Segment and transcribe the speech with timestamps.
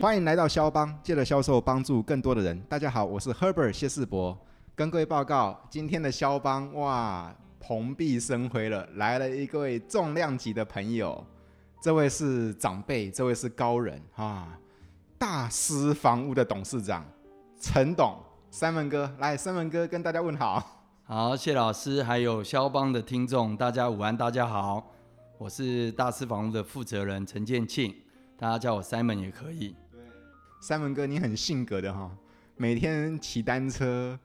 [0.00, 2.58] 欢迎来到肖邦，借着销售帮助更多的人。
[2.62, 4.34] 大家好，我是 Herbert 谢世博，
[4.74, 7.30] 跟各位报告，今天的肖邦哇，
[7.60, 11.22] 蓬荜生辉了，来了一位重量级的朋友，
[11.82, 14.58] 这位是长辈，这位是高人啊，
[15.18, 17.04] 大师房屋的董事长
[17.60, 18.16] 陈董
[18.50, 20.86] ，Simon 哥，来，Simon 哥跟大家问好。
[21.04, 24.94] 好，谢老师，还有肖邦的听众，大家午安，大家好，
[25.36, 27.94] 我是大师房屋的负责人陈建庆，
[28.38, 29.76] 大家叫我 Simon 也可以。
[30.62, 32.14] 三文哥，你很性格的哈，
[32.56, 34.18] 每天骑单车、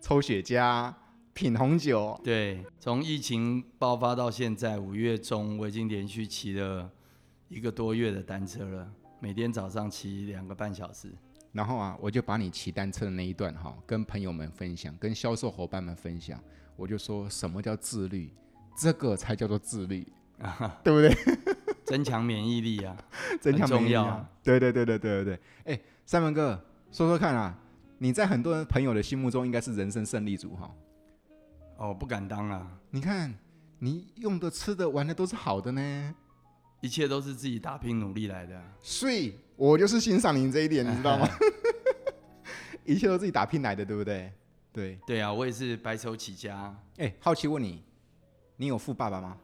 [0.00, 0.92] 抽雪茄、
[1.34, 2.18] 品红酒。
[2.24, 6.90] 对，从疫情爆发到现在五月中，我已经连续骑了
[7.48, 11.12] 一个多月的单车了，每天早上骑两个半小时。
[11.52, 16.42] 然后啊，我就把你骑单车的那一段哈，跟朋友们分享，跟销售伙伴们分享，
[16.74, 18.32] 我就说什么叫自律，
[18.80, 21.14] 这个才叫做自律，啊 对不对？
[21.84, 22.96] 增强免疫力啊，
[23.40, 24.28] 增强免疫力啊，重要。
[24.42, 25.40] 对对对对对对对。
[25.64, 27.56] 哎，三文哥，说说看啊，
[27.98, 30.70] 你在很多人朋友的心目中应该是人生胜利组哈。
[31.78, 32.70] 哦，不敢当啊。
[32.90, 33.32] 你看，
[33.78, 36.14] 你用的、吃的、玩的都是好的呢，
[36.80, 38.60] 一切都是自己打拼努力来的。
[38.80, 41.26] 所以，我就是欣赏你这一点，你知道吗？
[42.84, 44.32] 一切都自己打拼来的，对不对？
[44.72, 44.98] 对。
[45.06, 46.76] 对啊，我也是白手起家。
[46.98, 47.82] 哎，好奇问你，
[48.56, 49.36] 你有富爸爸吗？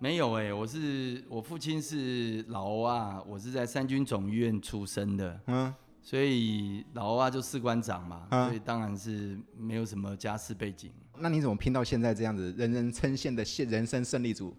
[0.00, 10.92] 没有哎、欸，我是我父亲是老欧啊，我是在三军总医院出生的，嗯，所以老欧啊就士官长嘛，嗯、所以当然是没有什么家世背景。
[11.16, 14.54] 那你怎么拼到现在这样子，人人称羡的现人生胜利组？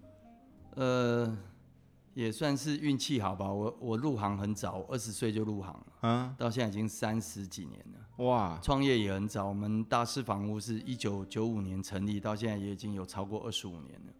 [0.73, 1.37] 呃，
[2.15, 3.47] 也算是运气好吧。
[3.51, 8.25] 我我入行很早，二十岁就入行了，嗯，到现在已经三十几年了。
[8.25, 14.13] 哇，创业也很早，我们大师房屋是一九九五年成立，到现在也已经有超过二十五年了。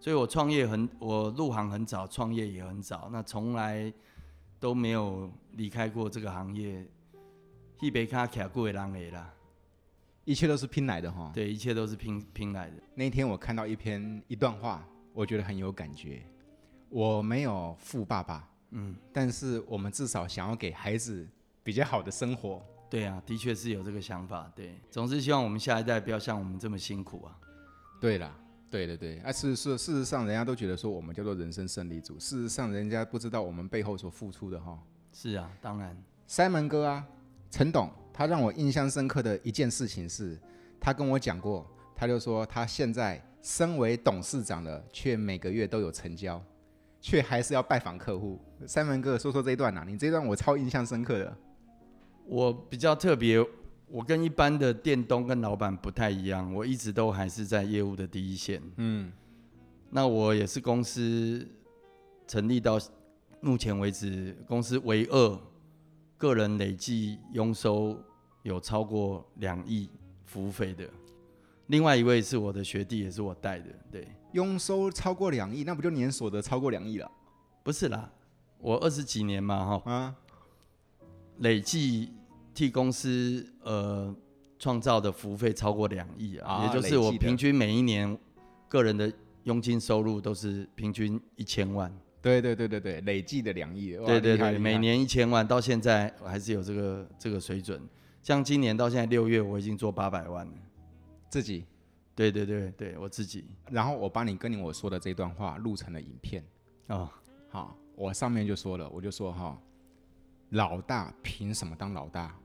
[0.00, 3.92] 所以我创业很，我入行很早，创业也很早，那从来
[4.62, 6.86] 都没有离开过这个行业。
[7.80, 9.28] 一杯咖卡过的人的啦，
[10.24, 11.32] 一切都是拼来的哈。
[11.34, 12.76] 对，一切都是拼拼来的。
[12.94, 16.22] 那天我看到一篇一段话，我觉得很有感觉。
[16.88, 21.28] 我没有富爸爸，嗯，但是我们至少想要给孩子
[21.64, 22.64] 比较好的生活。
[22.88, 24.48] 对啊，的确是有这个想法。
[24.54, 27.36] 对，总是希望我们下一代不要像我们这么辛苦啊。
[28.00, 28.32] 对了。
[28.72, 32.18] 对对对，啊，是是事实上，人家都觉得说我们叫做人生胜利组。
[32.18, 34.78] 事实上，人家不知道我们背后所付出的哈。
[35.12, 35.94] 是啊，当然。
[36.26, 37.06] Simon 哥啊，
[37.50, 40.40] 陈董，他让我印象深刻的一件事情是，
[40.80, 46.42] 他跟我讲过，他就说他现在身为董事长了，却每个月都有成交，
[46.98, 48.40] 却还是要拜访客户。
[48.66, 51.36] Simon 哥，说说这一段呐、啊，你这一段我超印象深刻的。
[52.24, 53.46] 我比较特别。
[53.92, 58.62] 我跟一般的店东跟老板不太一样，我一直都还是在业务的第一线。
[58.76, 59.12] 嗯，
[59.90, 61.46] 那我也是公司
[62.26, 62.80] 成立到
[63.42, 65.40] 目前为止，公司唯二
[66.16, 68.02] 个人累计佣收
[68.44, 69.90] 有超过两亿
[70.24, 70.88] 服务费的。
[71.66, 73.66] 另外一位是我的学弟，也是我带的。
[73.90, 77.10] 对，佣收超过两亿，那不就年所得超过两亿了？
[77.62, 78.10] 不是啦，
[78.58, 80.16] 我二十几年嘛，哈，啊，
[81.40, 82.14] 累计。
[82.54, 84.14] 替公司呃
[84.58, 88.18] 创造的服务费超过两亿啊，啊，也就是我平均每一年
[88.68, 89.12] 个人的
[89.44, 91.92] 佣金收入都是平均一千万。
[92.20, 93.96] 对对对对对，累计的两亿。
[93.96, 97.82] 对对对，每年一千万，到现在我还是有这个这个水准。
[98.22, 100.52] 像今年到现在六月，我已经做八百万了。
[101.28, 101.64] 自己？
[102.14, 103.46] 对对对对，我自己。
[103.70, 106.44] 然后我把你跟你我说的这段话录成了影片。
[106.86, 107.08] 哦，
[107.48, 109.58] 好，我上面就说了，我就说哈，
[110.50, 112.38] 老大凭什么当老大？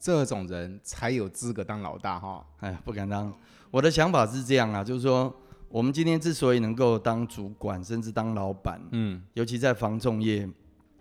[0.00, 2.44] 这种人才有资格当老大哈！
[2.60, 3.32] 哎，不敢当。
[3.70, 5.34] 我的想法是这样啊，就是说，
[5.68, 10.48] 我们今天之所以能够当主管，甚至当老板，嗯，尤其在房重业，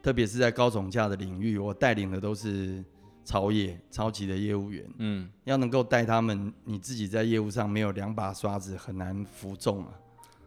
[0.01, 2.83] 特别是在高总价的领域，我带领的都是
[3.23, 9.91] 超业、超级的业务员，嗯，要能够带他们，你自己在业务上没有两把刷子，很难服众啊。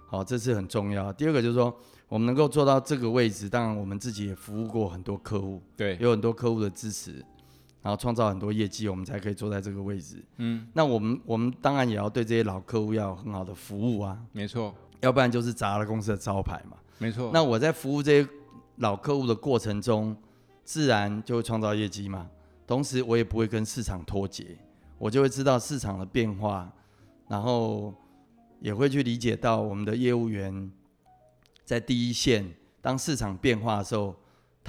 [0.06, 1.12] 好，这是很重要。
[1.12, 1.74] 第二个就是说，
[2.08, 7.24] 我们能够做到这个位置，当然我们自己也服务过很多客户，对，有很多客户的支持。
[7.82, 10.22] 然后创造很多业绩，我们才可以坐在这个位置。
[10.36, 14.20] 嗯，那我们我们当然也要对这些老客户要有很好的服务啊。
[14.32, 16.76] 没错，要不然就是砸了公司的招牌嘛。
[16.98, 17.30] 没错。
[17.32, 18.28] 那我在服务这些
[18.76, 20.14] 老客户的过程中，
[20.62, 22.28] 自然就会创造业绩嘛。
[22.66, 24.58] 同时，我也不会跟市场脱节，
[24.98, 26.70] 我就会知道市场的变化，
[27.28, 27.94] 然后
[28.60, 30.70] 也会去理解到我们的业务员
[31.64, 34.14] 在第一线，当市场变化的时候。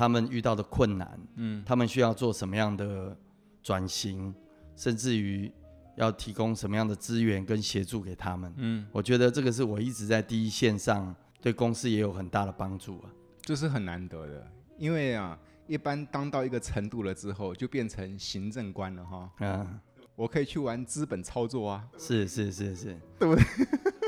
[0.01, 3.15] 他们遇到的困难，嗯，他们需要做什么样的
[3.61, 4.33] 转型，
[4.75, 5.53] 甚至于
[5.95, 13.11] 要提供什么样的资源跟协助给他们，嗯，我觉得这个是我一直在第一线上，对公司也有很大的帮助啊。
[13.43, 15.37] 这是很难得的，因为啊，
[15.67, 19.29] 一般当到一个程度了之后，就变成行政官了哈。
[19.41, 19.79] 嗯，
[20.15, 21.87] 我可以去玩资本操作啊。
[21.99, 23.43] 是是是是，对不对？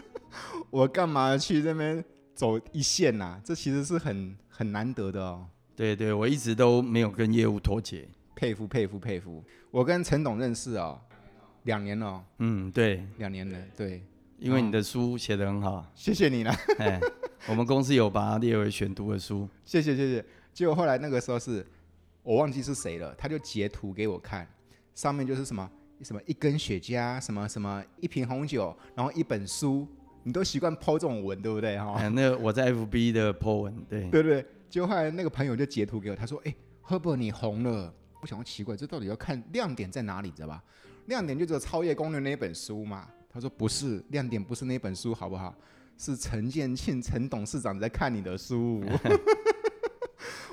[0.72, 2.04] 我干嘛去那边
[2.34, 3.42] 走一线呐、啊？
[3.46, 5.48] 这其实是很很难得的哦。
[5.76, 9.44] 对对，我一直都没有跟业务脱节，佩服佩服佩服。
[9.72, 11.02] 我跟陈董认识啊、哦，
[11.64, 12.24] 两年了。
[12.40, 14.04] 嗯，对，两年了，对。
[14.40, 16.52] 因为你的书写得很好，哦、谢谢你了。
[16.78, 17.00] 哎，
[17.48, 19.48] 我们公司有把它列为选读的书。
[19.64, 20.26] 谢谢谢谢。
[20.54, 21.66] 结果后来那个时候是，
[22.24, 24.46] 我忘记是谁了，他就截图给我看，
[24.94, 25.72] 上面就是什么
[26.02, 29.88] 什么一根雪茄，什么什么一瓶红酒，然后一本书。
[30.26, 31.96] 你都习惯 po 这种文，对不对哈？
[31.98, 34.46] 哎，那个我在 FB 的 po 文，对对对。
[34.74, 40.64] 结果后来那个朋友就截图给我，他说：“哎，Herbert 你红了。”我想说奇怪，这到底要看亮点在哪里，知道吧？
[41.06, 43.08] 亮点就只有《超越功能》那本书嘛。
[43.30, 45.54] 他说：“不是，亮点不是那本书，好不好？
[45.96, 48.84] 是陈建庆陈董事长在看你的书。”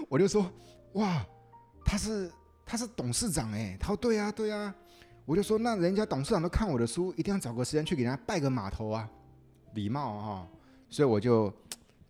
[0.07, 0.53] 我就说
[0.93, 1.25] ：“哇，
[1.83, 2.31] 他是
[2.67, 4.75] 他是董事长哎。”他说：“对啊对啊。”
[5.25, 9.09] 我就说：“那人家董事长都看我的书，一定要找个时间去给人家拜个码头啊。”
[9.73, 10.49] 礼貌哈，
[10.91, 11.51] 所以我就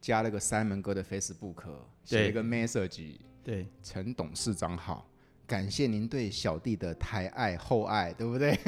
[0.01, 1.63] 加了个 Simon 哥的 Facebook，
[2.05, 5.07] 写一个 message，对，陈董事长好，
[5.47, 8.59] 感谢您对小弟的抬爱厚爱，对不对？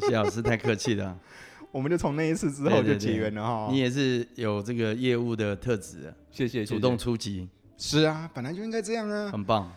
[0.00, 1.18] 谢 谢老师太客气了，
[1.72, 3.68] 我们就从那一次之后就结缘了哈。
[3.70, 7.48] 你也是有这个业务的特质，谢谢，主动出击，
[7.78, 9.72] 是啊，本来就应该这样啊，很棒。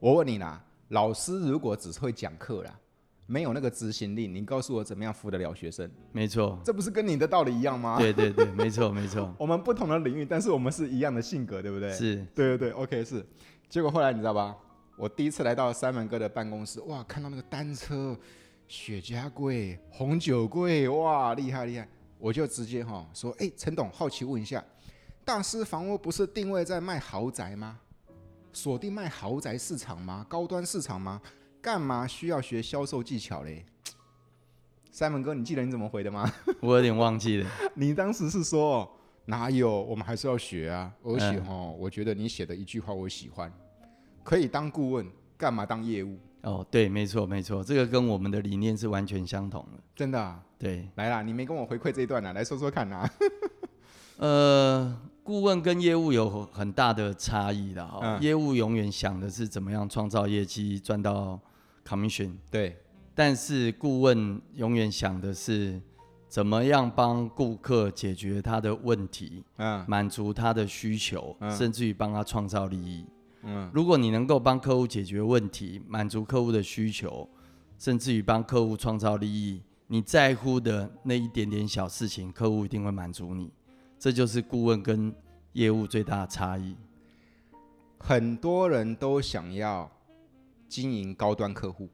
[0.00, 2.78] 我问你啦，老师如果只是会讲课啦。
[3.26, 5.90] 没有那个执行力，你告诉我怎么样服得了学生？
[6.12, 7.98] 没错，这不是跟你的道理一样吗？
[7.98, 9.34] 对对对，没错没错。
[9.38, 11.92] 我们不同的领域，但是我们是一样的性格，对不对？
[11.92, 13.26] 是，对对对，OK 是。
[13.68, 14.56] 结果后来你知道吧？
[14.96, 18.16] 我第一次来到三门哥的办公室，哇，看到那个单车、
[18.68, 21.88] 雪茄柜、红酒柜，哇，厉害厉害！
[22.18, 24.64] 我就直接哈说，哎，陈董，好奇问一下，
[25.24, 27.78] 大师房屋不是定位在卖豪宅吗？
[28.52, 30.24] 锁定卖豪宅市场吗？
[30.28, 31.20] 高端市场吗？
[31.66, 33.66] 干嘛需要学销售技巧嘞？
[34.94, 36.32] Simon 哥，你记得你怎么回的吗？
[36.62, 37.50] 我有点忘记了。
[37.74, 38.88] 你当时是说
[39.24, 39.82] 哪有？
[39.82, 40.92] 我们还是要学啊。
[41.02, 43.52] 而且哈，嗯、我觉得你写的一句话我喜欢，
[44.22, 45.04] 可以当顾问，
[45.36, 46.16] 干嘛当业务？
[46.42, 49.82] 哦，对，没错，没错，这个跟我们的理念是完全相同的。
[49.96, 50.40] 真的、啊？
[50.56, 50.88] 对。
[50.94, 53.10] 来啦，你没跟我回馈这一段呢、啊，来说说看呐、啊。
[54.18, 57.98] 呃，顾问跟业务有很大的差异的哈。
[58.04, 61.40] 嗯、业务永远想的是怎么样创造业绩，赚到。
[61.86, 62.76] Commission 对，
[63.14, 65.80] 但是顾问永远想的是
[66.28, 73.06] 怎么样帮顾客解决他的问题，嗯，满足他的需求，嗯、甚至于帮他创造利益。
[73.42, 77.28] 嗯，如果你能够帮客户解决问题，满足客户的需求，
[77.78, 83.52] 甚至于帮客户创造利益，你在乎的那一点点小事情，客户一定会满足你。
[83.98, 85.14] 这就是顾问跟
[85.52, 86.76] 业务最大的差异。
[87.98, 89.90] 很多人都想要。
[90.68, 91.88] 经营高端客户，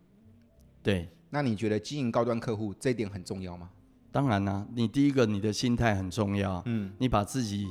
[0.83, 3.71] 对，那你觉得经营高端客户这一点很重要吗？
[4.11, 7.67] 当然啦、啊，你第一个你的心态很重要，嗯，你把自己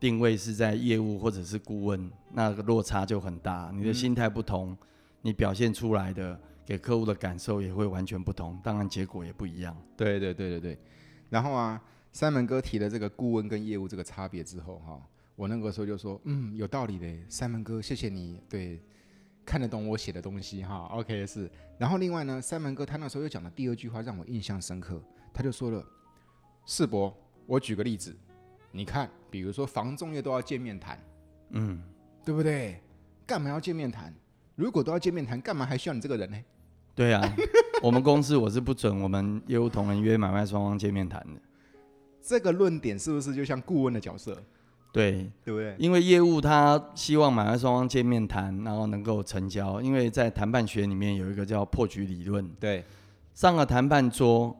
[0.00, 3.70] 定位是在业务或者是顾问，那个落差就很大。
[3.74, 4.78] 你的心态不同，嗯、
[5.22, 9.76] 你表现出来的给客户的感受也会完全不同，当然结果也不一样。
[9.96, 10.78] 对对对对对。
[11.28, 11.82] 然后啊，
[12.12, 15.00] 三门哥提了这个顾问跟业务这个差别之后，哈，
[15.36, 18.80] 我那个时候就说，嗯，有道理的，三门哥，谢谢你，对。
[19.44, 21.50] 看得懂我写的东西哈，OK 是。
[21.78, 25.84] 然后另外呢，三门哥他那时候又讲的第二句话让我印象深刻，他就说了
[26.64, 27.14] ：“世博，
[27.46, 28.16] 我举个例子，
[28.70, 30.98] 你看，比如说房仲业都要见面谈，
[31.50, 31.82] 嗯，
[32.24, 32.80] 对不对？
[33.26, 34.14] 干嘛要见面谈？
[34.54, 36.38] 如果都要见面谈，干嘛还需要你这个人呢？”
[36.94, 37.22] 对啊，
[37.82, 41.40] 我们公司我是不准我们业务同仁约买卖双方见面谈的。
[42.22, 44.40] 这个论点是不是就像顾问的角色？
[44.94, 45.74] 对，对不对？
[45.76, 49.82] 因为业务他希望买卖双方见面谈，然后能够成交。
[49.82, 52.48] 因为在谈判学里面有一个叫破局理论。
[52.60, 52.84] 对，
[53.34, 54.56] 上了谈判桌，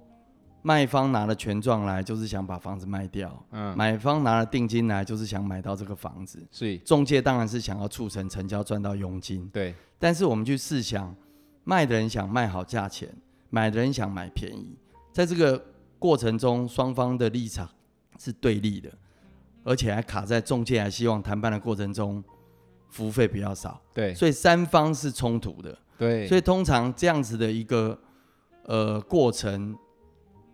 [0.62, 6.44] 卖方拿了权状来，就是想把房子卖掉；嗯，买方拿了定金来，就是想买到这个房子。
[6.50, 9.48] 所以中介当然是想要促成成交，赚到佣金。
[9.52, 11.14] 对，但是我们去试想，
[11.62, 13.08] 卖的人想卖好价钱，
[13.50, 14.76] 买的人想买便宜，
[15.12, 15.64] 在这个
[16.00, 17.70] 过程中，双方的立场
[18.18, 18.90] 是对立的。
[19.64, 22.22] 而且还卡在中介还希望谈判的过程中，
[22.90, 27.98] 服务费比较少，对，所以三方是冲突的，对，所以通常这样子的一个
[28.64, 29.76] 呃过程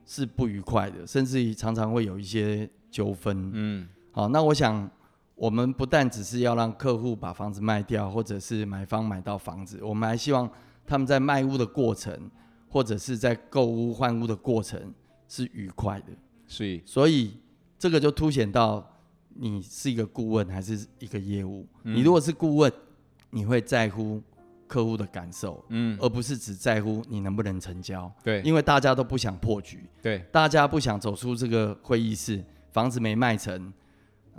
[0.07, 4.88] 是不愉快的，甚至于常常会有一些纠纷，嗯，好，那我想
[5.35, 10.49] 我们不但只是要让客户把房子卖掉，或者是买方买到房子，我们还希望
[10.87, 12.31] 他们在卖屋的过程，
[12.69, 14.95] 或者是在购屋换屋的过程
[15.29, 16.07] 是愉快的，
[16.47, 17.37] 所以，所以
[17.79, 18.90] 这个就凸显到。
[19.35, 21.67] 你是一个顾问还是一个业务？
[21.85, 22.73] 嗯、你如果是顾问，
[23.31, 24.21] 你会在乎
[24.67, 28.13] 客户的感受，嗯，而不是只在乎你能不能成交。
[28.23, 33.73] 对，因为大家都不想破局，对，大家不想走出这个会议室，房子没卖成，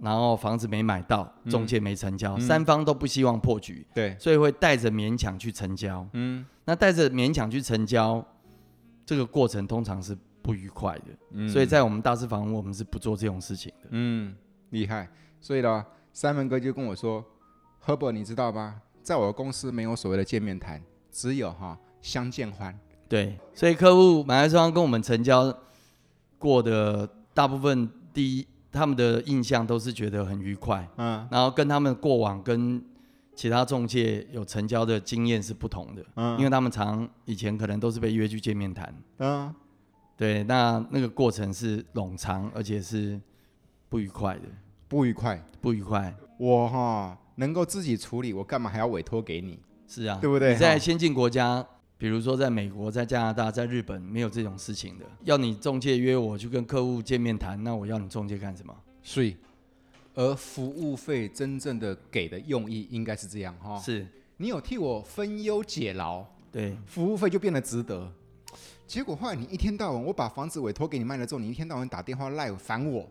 [0.01, 6.07] 然后房子没买到，中介没成交，嗯、三方都不希望破局，对，所以会带着勉强去成交。
[6.13, 8.25] 嗯，那带着勉强去成交，
[9.05, 11.05] 这个过程通常是不愉快的。
[11.31, 13.89] 嗯，所以在我们大师房，我们是不做这种事情的。
[13.89, 14.33] 嗯，
[14.71, 15.07] 厉害。
[15.39, 17.23] 所以呢，Simon 哥就跟我说
[17.85, 18.81] ：“Herbert，你知道吗？
[19.01, 25.57] 在我的公司没有所谓的见面谈，只有哈相见欢。”对，所以客户买来双方跟我们成交
[26.37, 28.47] 过的大部分第一。
[28.73, 32.81] 他们的印象都是觉得很愉快，嗯，然后跟他们过往跟
[33.35, 39.53] 其他中介有成交的经验是不同的，嗯，因为他们常以前可能都是被约去见面谈，嗯，
[40.15, 43.19] 对，那那个过程是冗长而且是
[43.91, 44.43] 不愉快的，
[44.87, 46.15] 不愉快，不愉快。
[46.37, 49.59] 我哈能够自己处理，我干嘛还要委托给你？
[49.85, 50.53] 是啊，对不对？
[50.53, 51.67] 你在先进国家。
[51.97, 55.05] 比如说，在美国、在加拿大、在日本，没有这种事情的。
[55.25, 58.73] 要你中介约我去跟客户见面谈，那我要你中介干什么？
[59.03, 59.35] 所以，
[60.15, 63.77] 而服务费真正的给的用意应该是这样哈。
[63.77, 64.07] 是，
[64.37, 68.11] 你有替我分忧解劳，对，服务费就变得值得。
[68.87, 73.07] 结果后来你一天到晚，我把房子委托给你卖了之后，你一天到晚打电话赖烦我，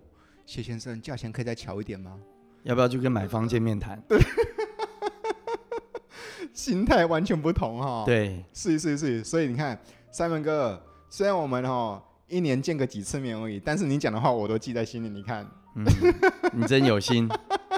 [0.50, 2.18] 谢先生，价钱可以再调一点吗？
[2.64, 4.02] 要不要去跟买方见面谈？
[4.08, 4.18] 对。
[6.52, 9.80] 心态完全不同哈，对，是是是，所以你看
[10.12, 15.08] ，Simon 哥，虽然我们哈一年见个几次面而已，但是你讲的话我都记在心里。
[15.08, 15.84] 你看，嗯、
[16.52, 17.28] 你真有心。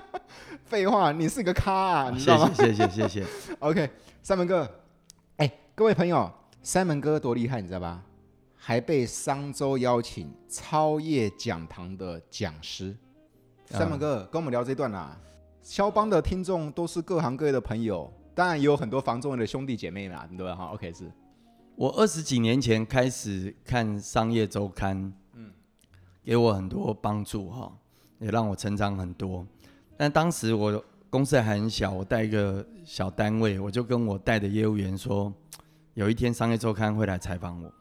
[0.64, 2.50] 废话，你是个咖啊，你知道吗？
[2.54, 3.26] 谢谢谢谢谢谢。
[3.60, 4.62] OK，Simon 哥，
[5.36, 6.32] 哎、欸，各位朋友
[6.64, 8.02] ，Simon 哥多厉害，你知道吧？
[8.64, 12.96] 还被商周邀请超业讲堂的讲师。
[13.68, 15.18] Simon 哥跟我们聊这段啦，
[15.62, 18.08] 肖邦的听众都是各行各业的朋友。
[18.36, 20.54] 当然也有很多房仲的兄弟姐妹啦，对吧？
[20.54, 21.10] 哈，OK，是。
[21.74, 25.50] 我二十几年前开始看商业周刊，嗯，
[26.22, 27.76] 给我很多帮助哈，
[28.20, 29.44] 也让我成长很多。
[29.96, 35.32] 但当时我公司还很小，我带一个小单位，我就跟我带的业务员说，
[35.94, 37.72] 有一天商业周刊会来采访我。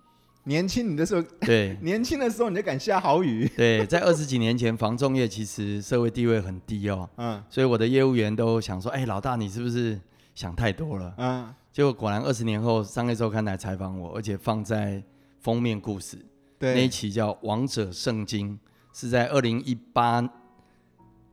[0.44, 3.48] 年轻你的时候，对， 年轻的时候你就敢下好雨。
[3.56, 10.00] 对，在二十几年前，房仲业其实社会地位很低哦，嗯，所以我的业务员都想说，哎，老大你是不是？
[10.34, 15.04] 想太多了，嗯，结果果然二十年后，商业周刊来采访我，而且放在
[15.42, 16.18] 封面故事，
[16.58, 18.58] 对，那一期叫《王者圣经》，
[18.98, 20.28] 是在二零一八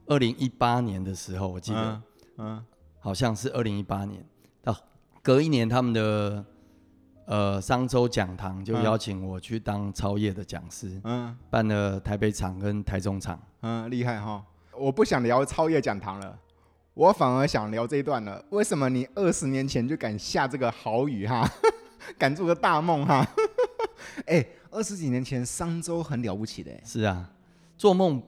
[0.06, 2.02] 二零一八年的时候，我记得，嗯，
[2.38, 2.64] 嗯。
[2.98, 4.22] 好像是二零一八年，
[4.62, 4.76] 到
[5.22, 6.44] 隔一年他们的
[7.28, 14.42] 呃商周讲堂就邀请我去当超业的讲师，嗯，办了台北场跟台中场，嗯，厉害哈，
[14.75, 16.38] 我不想聊超业讲堂了。
[16.94, 18.42] 我反而想聊这一段了。
[18.50, 21.49] 为什么你二十年前就敢下这个豪语哈？
[22.18, 23.25] 敢做个大梦哈？
[24.26, 26.73] 哎，二十几年前商周很了不起的。
[26.82, 27.30] 是啊，
[27.76, 28.20] 做梦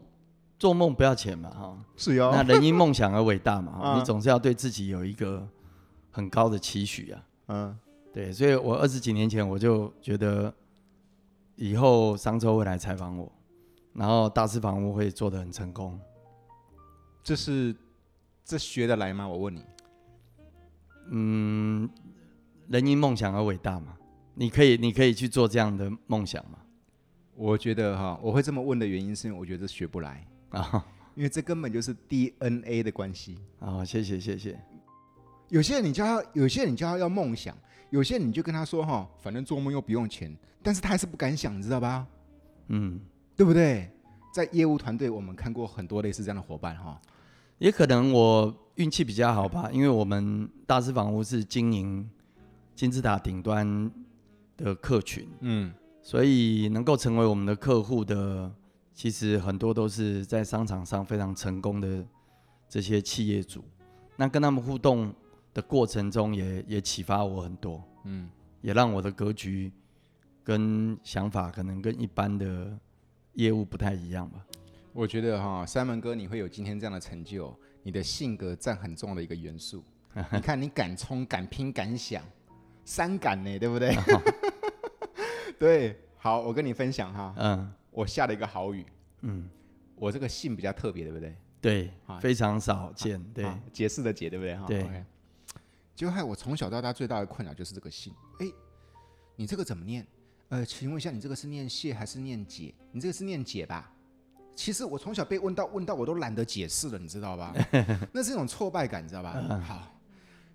[0.56, 1.76] 做梦不要钱嘛哈。
[1.96, 2.30] 是哟。
[2.32, 5.48] 那人因梦想而伟大嘛， 嗯、你总是要对自己有一个
[6.12, 7.22] 很高的期许啊。
[7.48, 7.78] 嗯，
[8.12, 10.52] 对，所以我二十几年前我就觉得
[11.56, 13.30] 以后商周会来采访我，
[13.94, 15.98] 然后大师房屋会做得很成功。
[17.22, 17.74] 这是。
[18.42, 19.28] 这学得来吗？
[19.28, 19.64] 我问你。
[21.10, 21.88] 嗯，
[22.66, 23.96] 人因梦想而伟大嘛？
[24.34, 26.58] 你可以，你可以去做这样的梦想吗？
[27.36, 33.84] 我觉得哈，我会这么问的原因是因为我觉得学不来啊，因为这根本就是 DNA 的关系啊。
[33.84, 34.58] 谢谢，谢谢。
[35.50, 37.56] 有些人你叫他，有些人你叫他要梦想，
[37.90, 42.06] 有些人你就跟他说哈，反正做梦又不用钱，但是他还是不敢想，你知道吧？
[42.68, 43.00] 嗯，
[43.36, 43.90] 对不对？
[44.32, 47.00] 在业务团队，我们看过很多类似这样的伙伴哈。
[47.58, 52.08] 也可能我运气比较好吧，因为我们大师房屋是经营
[52.76, 53.90] 金字塔顶端
[54.56, 58.50] 的客群，嗯，所以能够成为我们的客户的，
[58.94, 62.06] 其实很多都是在商场上非常成功的
[62.68, 63.64] 这些企业主。
[64.16, 65.12] 那跟他们互动
[65.52, 68.28] 的过程中也，也也启发我很多，嗯，
[68.60, 69.72] 也让我的格局
[70.44, 72.78] 跟想法可能跟一般的
[73.34, 74.44] 业务不太一样吧。
[74.92, 79.84] 我觉得哈，Simon 哥，你会有今天这样的成就，你的性格占很重要的一个元素。
[80.32, 82.20] 你看，你敢冲、敢拼、敢想，
[82.84, 83.94] 三敢呢，对不对？
[85.56, 88.84] 对，好，我跟你分享哈，嗯，我下了一个好雨，
[89.20, 89.48] 嗯，
[89.94, 91.36] 我这个姓比较特别，对不对？
[91.60, 91.90] 对，
[92.20, 94.56] 非常少见，对，解释的解，对不对？
[94.56, 95.04] 哈，对。
[95.94, 98.46] 就害我从小到大最大的困扰就是这个姓，哎，
[99.36, 100.06] 你这个怎么念？
[100.48, 102.74] 呃，请问一下，你这个是念谢还是念解？
[102.90, 103.92] 你这个是念解吧？
[104.56, 107.54] 其实我从小被问到问到我都懒得解释了，你知道吧？
[108.12, 109.60] 那是一种挫败感，你知道吧？
[109.64, 110.00] 好，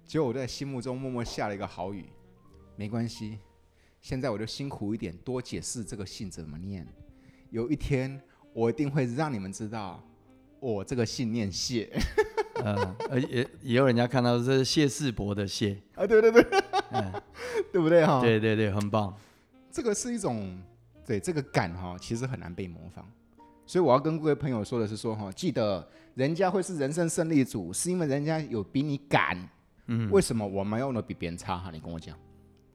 [0.06, 2.06] 结果我在心目中默默下了一个好语，
[2.76, 3.40] 没关系，
[4.02, 6.86] 现在我就辛苦一点，多解释这个姓怎么念。
[7.50, 8.22] 有一天，
[8.54, 10.04] 我一定会让你们知道，
[10.60, 11.90] 我这个姓念谢。
[12.64, 16.46] 呃，而也也有人家看到这是谢世博的谢啊，对对对，
[16.92, 17.12] 嗯，
[17.72, 18.22] 对不对哈？
[18.22, 19.14] 对对对，很棒。
[19.72, 20.58] 这个是一种
[21.06, 23.06] 对这个感哈，其实很难被模仿。
[23.66, 29.38] 所以我要跟各位朋友说的是说哈，记得人家会是人生胜利组，是因为人家有比你敢。
[29.88, 31.70] 嗯，为什么我们要用的比别人差哈？
[31.72, 32.18] 你跟我讲。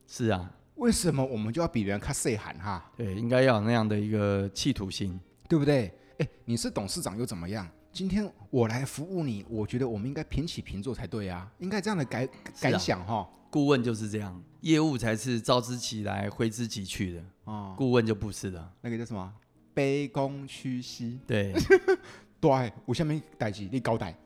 [0.06, 0.52] 是啊。
[0.76, 2.90] 为什么我们就要比别人卡细喊哈？
[2.96, 5.18] 对，应该要有那样的一个企图心，
[5.48, 5.92] 对不对？
[6.18, 7.68] 哎，你是董事长又怎么样？
[7.92, 12.28] 今天我来服务你，我觉得我们应该平起平坐才对啊，应该这样的感
[12.60, 13.28] 感想哈。
[13.50, 17.74] 顾问就是这样，业务才是召之即来，挥之即去的哦。
[17.76, 19.32] 顾问就不是的，那个叫什么？
[19.74, 21.18] 卑躬屈膝。
[21.26, 21.52] 对，
[22.40, 24.16] 对，我下面代志你交代，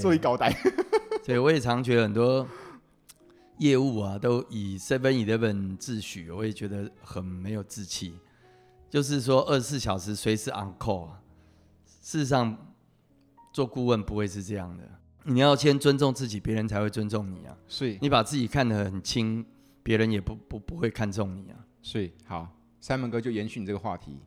[0.00, 0.56] 做一交代。
[1.26, 2.46] 所以我也常觉得很多
[3.58, 8.16] 业务啊，都以 Seven Eleven 自诩，我也觉得很没有志气。
[8.88, 11.20] 就是说二十四小时随时 on call 啊，
[12.00, 12.56] 事实上。
[13.54, 14.82] 做顾问不会是这样的，
[15.22, 17.56] 你要先尊重自己，别人才会尊重你啊。
[17.68, 19.46] 所以你把自己看得很轻，
[19.80, 21.64] 别人也不不不会看重你啊。
[21.80, 22.48] 所以好
[22.82, 24.18] ，Simon 哥就延续你这个话题，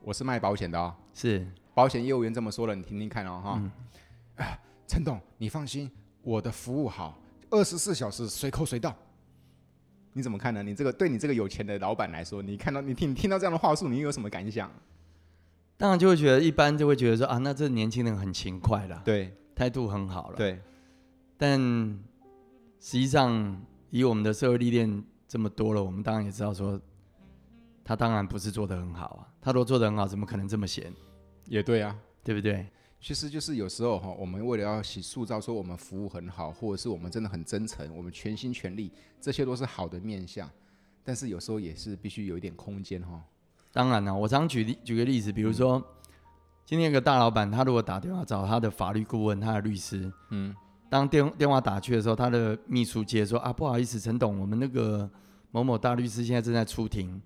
[0.00, 1.44] 我是卖保险的哦，是
[1.74, 3.72] 保险业务员这么说了，你听听看哦哈。
[4.36, 4.56] 哎，
[4.86, 5.90] 陈董，你放心，
[6.22, 7.20] 我的服务好，
[7.50, 8.96] 二十四小时随扣随到。
[10.12, 10.62] 你怎么看呢？
[10.62, 14.70] 你这个对你这个有钱的老板来说，你看到你听你听到这样的话术，你有什么感想？
[15.76, 20.60] 当然就会觉得，一般就会觉得说啊，那这年轻人很勤快了，对，态度很好了，对。
[21.36, 21.58] 但
[22.80, 26.80] 实际上，以我们的社会历练这么多了，我们当然也知道说，
[27.84, 29.28] 他当然不是做的很好啊。
[29.40, 30.92] 他如果做的很好，怎么可能这么闲？
[31.46, 32.66] 也对啊，对不对？
[33.00, 38.90] 其实就是有时候哈，我们为了要塑造说我们服务很好，或者是我们真的很真诚，我们全心全力，
[39.20, 40.48] 这些都是好的面相。
[41.02, 43.22] 但是有时候也是必须有一点空间哈。
[43.74, 45.84] 当然了，我常举例举个例子，比如说，嗯、
[46.64, 50.54] 今天有个大老板，他如果打电话找他的法律顾问、他的律师，嗯，
[50.88, 55.10] 当电电话打去的时候，他的秘书接说啊，不好意思，陈董，我们那个
[55.50, 57.20] 某某大律师现在正在出庭，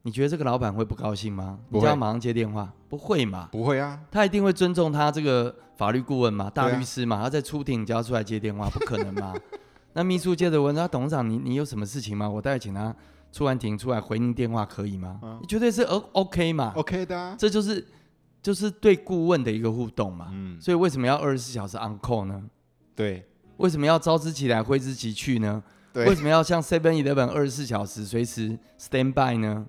[0.00, 1.58] 你觉得这个老板会不高兴吗？
[1.68, 3.50] 你叫他马上接电话，不会嘛？
[3.52, 9.34] 不会啊，他一定会尊重他这个法律顾问嘛，大律师嘛，啊、他在出庭，你叫他出来接电话，不可能嘛？
[9.92, 12.26] 那秘书接着问他，董事长，你你有什么事情吗？
[12.26, 12.96] 我待会请他。
[13.34, 15.18] 出完庭出来回您电话可以吗？
[15.24, 17.84] 嗯、绝对是 O OK 嘛？OK 的、啊，这就是
[18.40, 20.28] 就是对顾问的一个互动嘛。
[20.30, 22.40] 嗯，所以为什么要二十四小时 on call 呢？
[22.94, 25.60] 对，为什么要召之即来挥之即去呢？
[25.92, 29.66] 对，为什么要像 Seven Eleven 二十四小时随时 stand by 呢？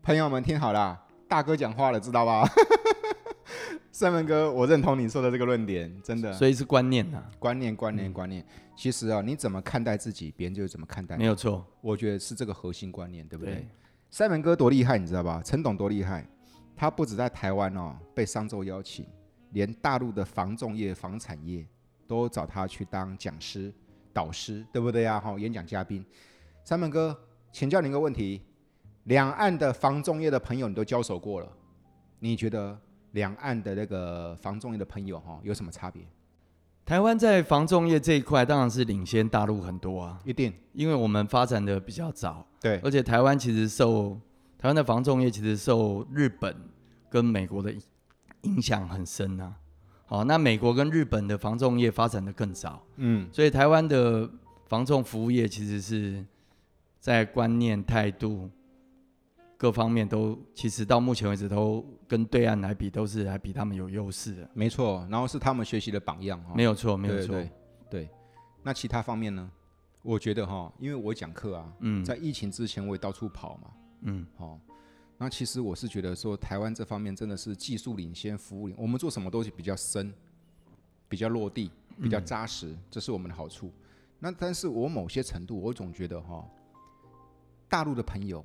[0.00, 2.48] 朋友们听好了，大哥讲话了，知道吧？
[4.02, 6.32] 三文哥，我认同你说的这个论点，真的。
[6.32, 8.44] 所以是观念啊，观念，观念，观念。
[8.74, 11.22] 其实啊，你怎么看待自己，别人就怎么看待你。
[11.22, 13.64] 没有错，我觉得是这个核心观念，对不对？
[14.10, 15.40] 三门哥多厉害，你知道吧？
[15.44, 16.28] 陈董多厉害，
[16.74, 19.06] 他不止在台湾哦被商周邀请，
[19.52, 21.64] 连大陆的房仲业、房产业
[22.08, 23.72] 都找他去当讲师、
[24.12, 25.20] 导师，对不对啊？
[25.20, 26.04] 哈，演讲嘉宾。
[26.64, 27.16] 三门哥，
[27.52, 28.42] 请教你一个问题：
[29.04, 31.48] 两岸的房仲业的朋友你都交手过了，
[32.18, 32.76] 你觉得
[33.12, 36.02] 两岸的那个防重业的朋友哈有什么差别？
[36.84, 44.18] 台湾在防重业这一块当然是领先大陆很多啊，一定，因为我们发展的比较早，对，而且台湾其实受
[44.58, 46.54] 台湾的防重业其实受日本
[47.08, 47.72] 跟美国的
[48.42, 49.54] 影响很深啊。
[50.06, 54.28] 好，那美国跟日本的防重业发展的更早，嗯，所以台湾的
[54.68, 56.24] 防重服务业其实是
[56.98, 58.50] 在观念态度。
[59.62, 65.06] 各方面都其实到目前为止都跟对岸来比都是还比他们有优势的，没错。
[65.08, 67.36] 然后是他们学习的榜样哈，没有错，没有错。
[67.36, 67.50] 对，
[67.88, 68.10] 对，
[68.64, 69.48] 那其他方面呢？
[70.02, 73.70] 我觉得哈，因为我讲课啊，嗯，在疫情之前我也到处跑嘛，
[74.00, 74.58] 嗯，好。
[75.16, 80.12] 那其实我是觉得说，台湾这方面真的是技术领先，服务领，我们做什么东西比较深，
[81.08, 81.70] 比较落地，
[82.02, 83.72] 比较扎实，嗯，这是我们的好处。
[84.18, 86.44] 那但是我某些程度，我总觉得哈，
[87.68, 88.44] 大陆的朋友。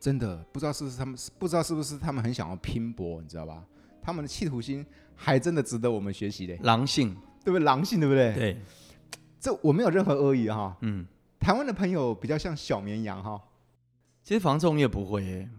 [0.00, 3.64] 真的不知道是不是他们，不知道是不是他们很想要拼搏，你知道吧？
[4.00, 6.58] 他们的企图心还真的值得我们学习嘞。
[6.62, 7.64] 狼性，对不对？
[7.64, 8.32] 狼性，对不对？
[8.34, 8.60] 对，
[9.38, 10.76] 这我没有任何恶意哈。
[10.82, 11.04] 嗯，
[11.38, 13.42] 台湾的朋友比较像小绵羊哈。
[14.22, 15.50] 其实房仲业不会耶，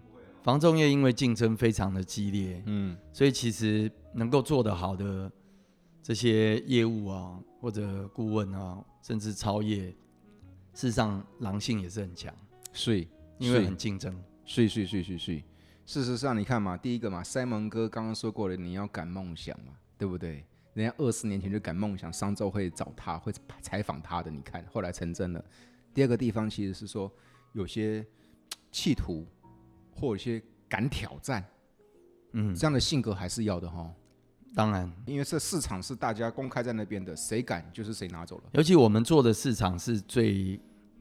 [0.41, 5.31] 房仲业因为竞争非常的激烈，嗯，所以其实能够做得好的
[6.01, 9.87] 这些业务啊，或者顾问啊，甚至超业，
[10.73, 12.33] 事实上狼性也是很强，
[12.73, 14.15] 所以因为很竞争。
[14.49, 15.43] 是是是是是，
[15.85, 20.43] 事实上你看嘛，第一个嘛，Simon 哥刚刚说过了，你要赶梦想嘛，对不对？
[20.73, 23.31] 人家二十年前就敢梦想商周会找他，会
[23.61, 25.45] 采访他的，你看后来成真了。
[25.93, 27.11] 第二个地方其实是说
[27.53, 28.03] 有些
[28.71, 29.23] 企图
[29.93, 31.45] 或有些敢挑战，
[32.31, 33.93] 嗯，这样的性格还是要的哈。
[34.55, 38.45] 当然，因为这市场是大家公开在那边的，谁敢就是谁拿走了。
[38.53, 40.59] 尤其我们做的市场是最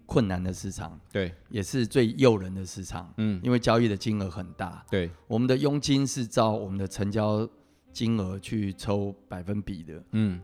[0.08, 7.46] 困难的市场，对，也是最诱人的市场，嗯，因为交易的金额很大，对，我们的佣金是照我们的成交
[7.92, 10.40] 金额去抽百分比的，嗯，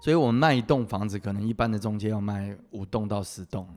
[0.00, 3.68] 所以我们卖一栋房子，可能一般的中介要卖五栋到十栋，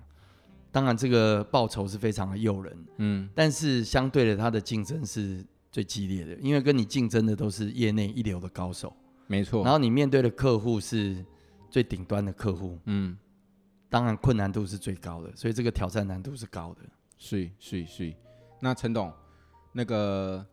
[0.71, 5.45] 当然这个报酬是非常的诱人，嗯，但是相对的，它的竞争是。
[5.71, 8.91] 最激烈的，因为跟你竞争的都是业内一流的高手，
[9.27, 9.63] 没错。
[9.63, 11.23] 然后你面对的客户是
[11.69, 13.15] 最顶端的客户，嗯，
[13.89, 16.81] 当然困难度是最高的，所以这个挑战难度是高的。
[17.17, 18.13] 是是是。
[18.59, 19.11] 那陈董，
[19.71, 20.45] 那个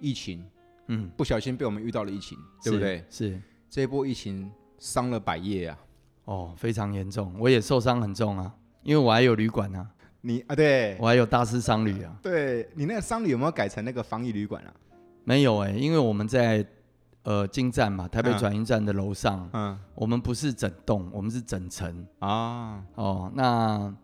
[0.00, 0.44] 疫情，
[0.86, 3.04] 嗯，不小心被我们遇到了疫情，对不对？
[3.10, 3.40] 是。
[3.68, 5.78] 这一波疫情伤了百业啊，
[6.24, 9.90] 哦，非常严重，我也受伤很重啊，因为我还有旅馆啊。
[10.20, 12.16] 你啊，对我还有大师商旅啊。
[12.22, 14.72] 对，你那个商旅有没有改成那个防疫旅馆啊？
[15.24, 16.64] 没有哎、欸，因为我们在
[17.24, 22.82] 呃京站嘛，台北转运站的楼上，嗯，我们不是整栋，我们是整层啊。
[22.94, 23.94] 哦，那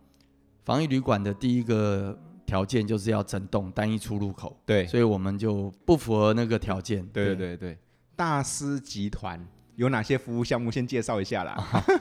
[0.64, 7.06] 防疫旅馆的第一个条件就是要整栋单一出入口，对，所以我们就不符合那个条件。
[7.12, 7.78] 对对对对，
[8.16, 10.70] 大师集团有哪些服务项目？
[10.70, 11.56] 先介绍一下啦。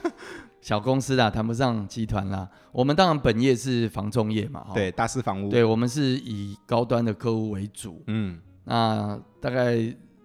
[0.60, 2.46] 小公司啦，谈不上集团啦。
[2.70, 5.48] 我们当然本业是房仲业嘛，对，大师房屋。
[5.48, 8.02] 对，我们是以高端的客户为主。
[8.08, 9.78] 嗯，那大概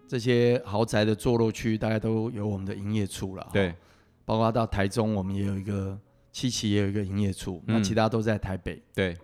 [0.07, 3.47] 这些豪宅的坐落区，大概都有我们的营业处了。
[3.51, 3.73] 对，
[4.23, 5.97] 包括到台中，我们也有一个
[6.31, 7.63] 七期也有一个营业处。
[7.67, 8.81] 嗯，那其他都在台北。
[8.93, 9.17] 对，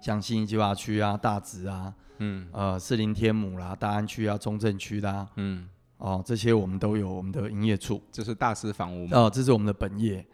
[0.00, 8.02] 像新义计划区啊、大直啊，嗯，呃，士林天母啦、大安区啊、中正区啦，嗯，哦，这些我们都有我们的营业处。
[8.10, 9.18] 这是大师房屋吗？
[9.18, 10.26] 哦，这是我们的本业。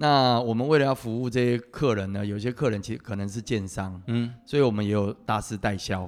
[0.00, 6.02] 那我们为了要服务这些客人呢，有些客人其实可能是建商，嗯，所以我们也有大师代销，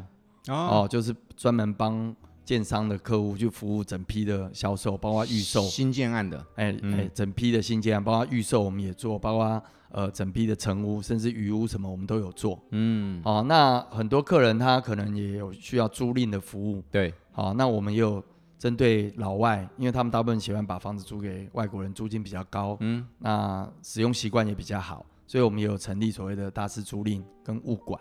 [0.47, 2.15] 哦，哦，就是专门帮
[2.51, 5.63] 建商的客户去服务整批的销售，包括预售。
[5.63, 18.21] 新建案的，哎哎、整批的新建案，包括预售我们也做，包括呃整批的成屋，甚至余屋什么我们都有做，嗯，哦，那很多客人他可能也有需要租赁的服务，对，好，那我们也有。
[18.59, 27.99] 针对老外，因为他们大部分喜欢把房子租给外国人，租金比较高，嗯，那使用习惯也比较好，所以我们也有成立所谓的大师租赁跟物管，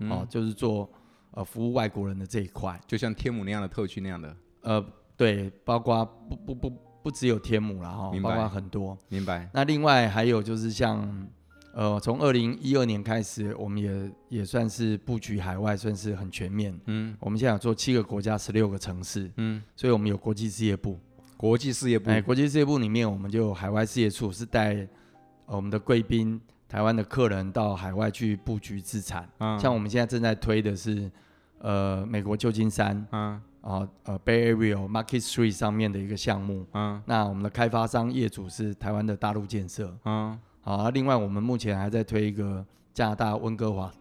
[0.00, 0.86] 嗯、哦，就是做
[1.32, 9.48] 呃服务外国人的这一块，就像天母那样的特区那样的，呃，对，包括不不不不只有天母了哈，包括很多，明白。
[9.52, 11.28] 那另外还有就是像。
[11.74, 16.78] 呃，从二零一二年开始，我们也也算是布局海外，算是很全面。
[16.84, 19.32] 嗯，我们现在有做七个国家，十六个城市。
[19.38, 20.98] 嗯，所以我们有国际事业部。
[21.34, 24.86] 国际事业部，哎，国际事业部里面，我们就有海外事业处，是带
[25.46, 26.38] 我们的贵宾、
[26.72, 29.28] 台湾的客人到海外去布局资产。
[29.40, 31.10] 嗯，像我们现在正在推的是，
[31.58, 36.66] 呃，美国旧金山，嗯，啊，呃，Bay Area Market Street 上面的一个项目。
[36.72, 39.94] 嗯，那我们的开发商业主是台湾的大陆建设。
[40.06, 40.38] 嗯。
[40.62, 43.92] 好，啊，另外我们目前还在推一个加拿大温哥华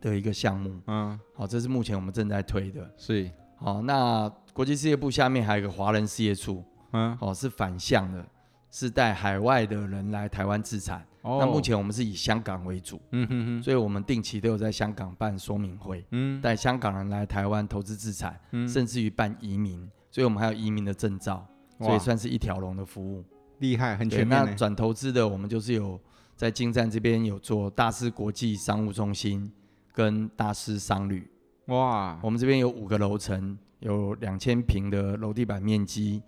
[0.00, 8.26] 的一个项目，嗯，好，这是目前我们正在推的，是，好，那国际事业部下面还有一个华人事业处，嗯，好，是反向的，
[8.70, 21.46] 是带海外的人来台湾自产，哦，那目前我们是以香港为主，嗯哼哼，所以我们定期都有在香港办说明会，嗯，带香港人来台湾投资自产，嗯，甚至于办移民，所以我们还有移民的证照，
[21.78, 23.24] 所以算是一条龙的服务。
[23.58, 24.44] 厉害，很全面。
[24.44, 26.00] 那转投资的，我们就是有
[26.36, 29.50] 在京站这边有做大师国际商务中心
[29.92, 31.28] 跟大师商旅。
[31.66, 36.22] 哇，我们这边有五个楼层，有两千平的楼地板面积，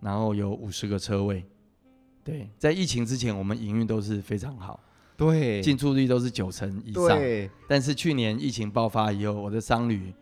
[0.00, 1.44] 然后有五十个车位。
[2.30, 4.78] 对，在疫情之前，我们营运都是非常好。
[5.16, 7.08] 对，进出率都是九成以上。
[7.08, 7.50] 对。
[7.68, 10.12] 但是去年疫情爆发以后，我的商旅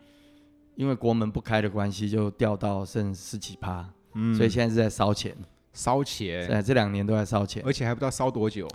[0.75, 3.89] 因为国门不开的关系，就掉到剩十几趴。
[4.15, 4.35] 嗯。
[4.35, 5.35] 所以现在是在烧钱。
[5.71, 8.67] 烧钱，对，这两年都在烧钱，而且还不知道烧多久。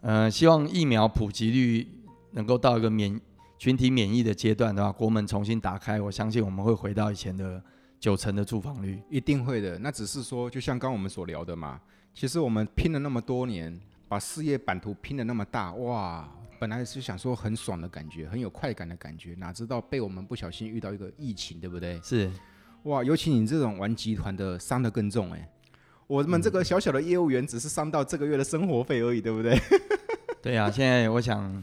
[0.00, 1.86] 呃，希望疫苗普及率
[2.30, 3.20] 能够到一个免
[3.58, 7.62] 群体免疫的阶段的话，国门重新打开，我相信我们会回到以前的
[7.98, 9.76] 九成的住房率，一定会的。
[9.80, 11.78] 那只是说，就像刚刚我们所聊的嘛，
[12.12, 22.00] 其实我们拼了那么多年，把事业版图拼的那么大，哇，本来是想说很爽的感觉，很有快感的感觉，哪知道被我们不小心遇到一个疫情，对不对？
[22.02, 22.30] 是，
[22.82, 25.48] 哇，尤其你这种玩集团的，伤得更重哎、欸。
[26.06, 29.56] 我们这个小小的业务员只是伤到这个月的生活费而已，对不对？
[30.42, 31.62] 对啊，现在我想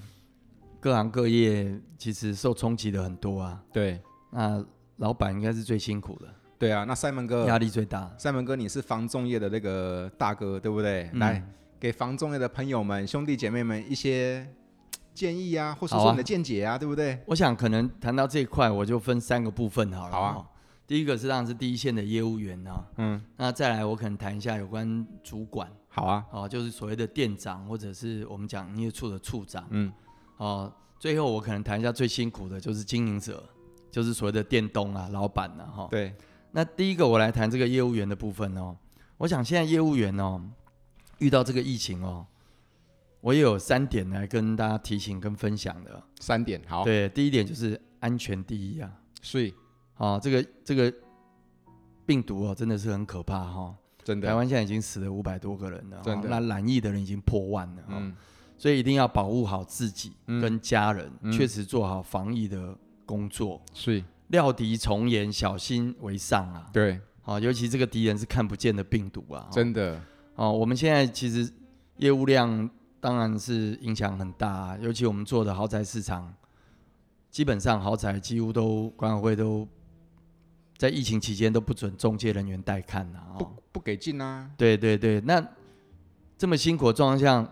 [0.80, 3.62] 各行各业其实受冲击的很多啊。
[3.74, 6.34] 对，那老板应该是最辛苦的。
[6.60, 8.12] 对啊，那赛门哥压力最大。
[8.18, 11.10] 赛门哥，你是房仲业的那个大哥，对不对？
[11.14, 11.44] 嗯、来
[11.80, 14.48] 给房仲业的朋友们、兄弟姐妹们一些
[15.14, 17.20] 建议啊，或者说你的见解啊，啊对不对？
[17.28, 20.12] 我想可能谈到这一块，我就分三个部分好了。
[20.12, 20.46] 好啊。
[20.88, 29.92] 第一个是当然是第一线的业务员啊，嗯，那再来我可能谈一下有关主管，好啊，哦，就是所谓的店长或者是我们讲营业处的处长，嗯，
[30.38, 33.44] 哦，最后我可能谈一下最辛苦的就是经营者，
[33.92, 36.16] 就是所谓的店东啊、老板啊，哈，对。
[36.58, 38.76] 那第一个我来谈这个业务员的部分哦，
[39.18, 40.42] 我想现在业务员哦
[41.20, 42.26] 遇到这个疫情哦，
[43.22, 46.02] 我也有三点来跟大家提醒跟分享的。
[46.20, 48.92] 三点，好，对，第一点就是安全第一啊，
[49.22, 49.54] 所以。
[49.98, 50.92] 哦，这个这个
[52.08, 53.76] 病毒哦，真的是很可怕哈、哦！
[54.04, 56.28] 真的，台湾现在已经死了五百多个人了，真的。
[56.28, 58.16] 哦、那染疫的人已经破万了，嗯，
[58.58, 63.62] 所以一定要保护好自己跟家人，嗯、确实做好防疫的工作。
[63.74, 66.70] 是、嗯，料敌从严，小心为上啊。
[66.72, 70.02] 对，好、哦，尤其这个敌人是看不见的病毒啊，真的。
[70.36, 71.52] 哦，我们现在其实
[71.98, 76.34] 业务量当然是影响很大、啊，尤其我们做的豪宅市场，
[77.30, 79.68] 基本上豪宅几乎都管委会都。
[80.78, 84.48] 在疫情期间都不准中介人员带看呐，不不给进啊。
[84.56, 85.44] 对对对，那
[86.38, 87.52] 这么辛苦的状况下，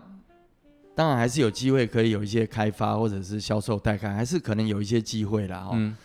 [0.94, 5.70] 当然还是有机会可以有一些开发或者是销售带看，还是可能有一些机会啦。
[5.72, 5.96] 嗯。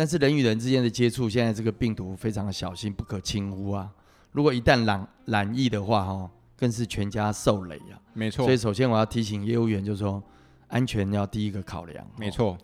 [0.00, 3.86] 但是人与人之间的接触，现在这个病毒非常的小心，不可轻忽啊。
[4.32, 8.00] 如果一旦染染疫的话，哈，更是全家受累啊。
[8.14, 8.46] 没错。
[8.46, 10.22] 所以首先我要提醒业务员，就是说
[10.68, 12.02] 安全要第一个考量。
[12.16, 12.56] 没错。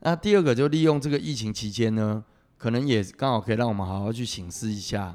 [0.00, 2.24] 那第二个就利用这个疫情期间呢。
[2.56, 5.14] 可能也刚好可以让我们好好去省思一下，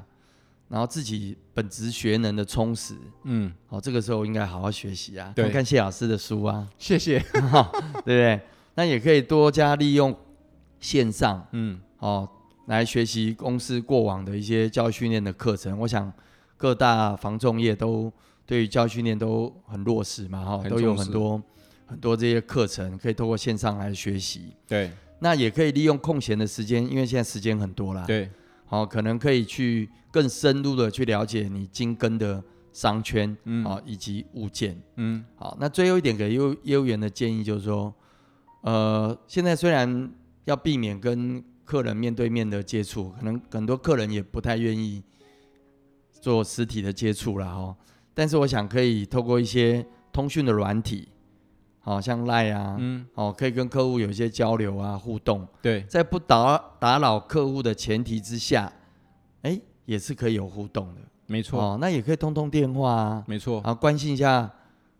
[0.68, 8.40] 然后自己本职学能的充实，嗯，好，这个时候应该好好学习啊，看看谢老师的书啊，谢谢， 对不对？
[8.76, 10.16] 那也可以多加利用
[10.84, 12.28] 线上，嗯，哦，
[12.66, 15.78] 来学习公司过往的一些教育训练的课程。
[15.78, 16.12] 我想
[16.58, 18.12] 各大防重业都
[18.44, 21.42] 对于教育训练都很落实嘛，哈，都有很多
[21.86, 24.90] 很多这些课程可以透过线上来学习，对。
[25.20, 28.04] 那也可以利用空闲的时间，因为现在时间很多啦。
[28.06, 28.28] 对，
[28.66, 32.42] 好、哦，可能可以去更深入的去了解你精耕的
[32.74, 35.56] 商圈，嗯，啊、哦，以及物件，嗯，好。
[35.58, 37.94] 那最后一点给业业务员的建议就是说，
[38.62, 40.10] 呃，现在虽然
[40.44, 45.02] 要避免跟客人面对面的接触，可能很多客人也不太愿意
[46.10, 47.76] 做实体的接触了哈，
[48.12, 51.08] 但是我想可以透过一些通讯的软体。
[51.86, 55.46] 好像赖啊，嗯，哦，可以跟客户有一些交流啊，互动。
[55.60, 58.72] 对，在不打打扰客户的前提之下，
[59.42, 61.02] 哎，也是可以有互动的。
[61.26, 61.60] 没错。
[61.60, 63.24] 哦，那也可以通通电话啊。
[63.26, 63.60] 没错。
[63.62, 64.50] 然后关心一下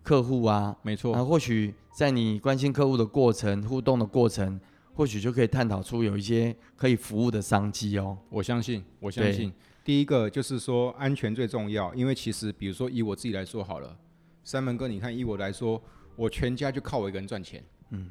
[0.02, 0.76] 客户啊。
[0.82, 1.14] 没错。
[1.14, 4.60] 啊，或许在你关心客户的过程、互动的过程，
[4.94, 8.16] 或许就可以探讨出有一些可以服务的商机哦。
[8.30, 9.52] 我相信，我相信。
[9.84, 13.98] 第一个就是说安全最重要，因为其实比如说以我自己来说好了，
[14.42, 15.82] 三门哥，你看以我来说。
[16.16, 17.60] 我全家就靠我一个人赚钱。
[17.90, 18.08] 嗯，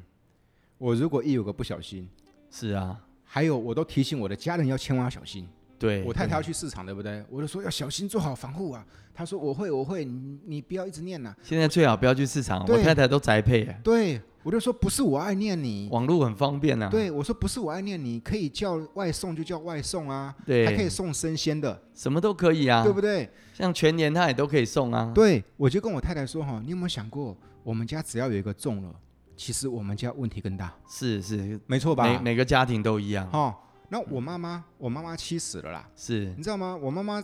[0.76, 2.06] 我如果一有个不小心，
[2.50, 5.48] 是啊，还有我都提醒我的家人要千万要小心。
[5.84, 7.22] 对，我太太要去市场，对不对？
[7.28, 8.84] 我就说要小心，做好防护啊。
[9.14, 11.34] 他说我会，我会，你你不要一直念呐。
[11.42, 13.64] 现在最好不要去市场，我太太都宅配。
[13.82, 16.88] 对，我就说不是我爱念你，网络很方便啊。
[16.88, 20.34] 对，我说不是我爱念你，可以叫外送就叫外送啊。
[20.46, 23.28] 对，还可以送生鲜的，什么都可以啊，对不对？
[23.52, 25.12] 像全年他也都可以送啊。
[25.14, 27.36] 对，我就跟我太太说哈，你有没有想过？
[27.62, 28.92] 我们家只要有一个中了，
[29.36, 30.74] 其实我们家问题更大。
[30.88, 32.04] 是是，没错吧？
[32.04, 33.28] 每每个家庭都一样。
[33.32, 33.54] 哦，
[33.94, 35.88] 那我妈妈，我妈妈七十了啦。
[35.94, 36.74] 是，你知道吗？
[36.74, 37.22] 我妈妈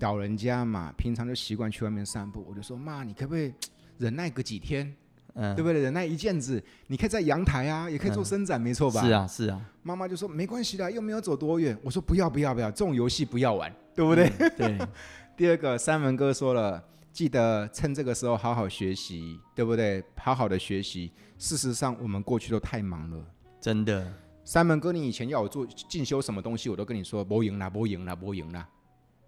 [0.00, 2.42] 老人家嘛，平常就习惯去外面散步。
[2.48, 3.52] 我就说妈，你可不可以
[3.98, 4.90] 忍耐个几天？
[5.34, 5.82] 嗯，对不对？
[5.82, 9.02] 忍耐一阵子，你可以在阳台啊，也可以做伸展，嗯、没错吧？
[9.02, 9.60] 是啊，是啊。
[9.82, 11.78] 妈妈就说没关系的，又没有走多远。
[11.84, 14.32] 我说不要不要不要，这种游戏不要玩，对不对？
[14.38, 14.88] 嗯、对。
[15.36, 16.82] 第二个，三文哥说了。
[17.12, 20.02] 记得趁这个时候好好学习，对不对？
[20.16, 21.12] 好好的学习。
[21.36, 23.22] 事实上，我们过去都太忙了，
[23.60, 24.10] 真的。
[24.44, 28.68] 三门哥，你以前要我做进修什么东西，我都跟你说不用啦，不用啦，不用啦。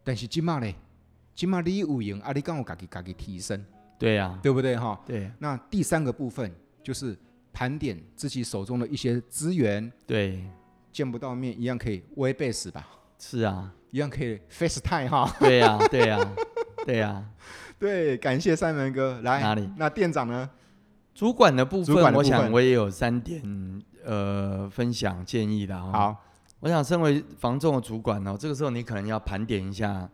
[0.05, 0.72] 但是今嘛呢？
[1.35, 2.33] 今嘛你有用啊？
[2.33, 3.64] 你刚我自己自己提升，
[3.98, 5.00] 对呀、啊，对不对哈？
[5.07, 5.31] 对。
[5.38, 7.16] 那第三个部分就是
[7.52, 10.44] 盘点自己手中的一些资源，对，
[10.92, 12.87] 见不到面一样可以 Webex 吧？
[13.18, 15.35] 是啊，一样可以 FaceTime 哈。
[15.40, 16.37] 对呀、 啊，对呀、啊，
[16.85, 17.31] 对呀、啊。
[17.79, 19.40] 对，感谢三门哥来。
[19.40, 19.68] 哪里？
[19.76, 20.48] 那店长呢？
[21.14, 23.42] 主管的部分，部分我想我也有三点
[24.07, 25.79] 呃分享建议的。
[25.79, 26.16] 好，
[26.61, 30.09] 我想身为房仲的主管哦，这个时候你可能要盘点一下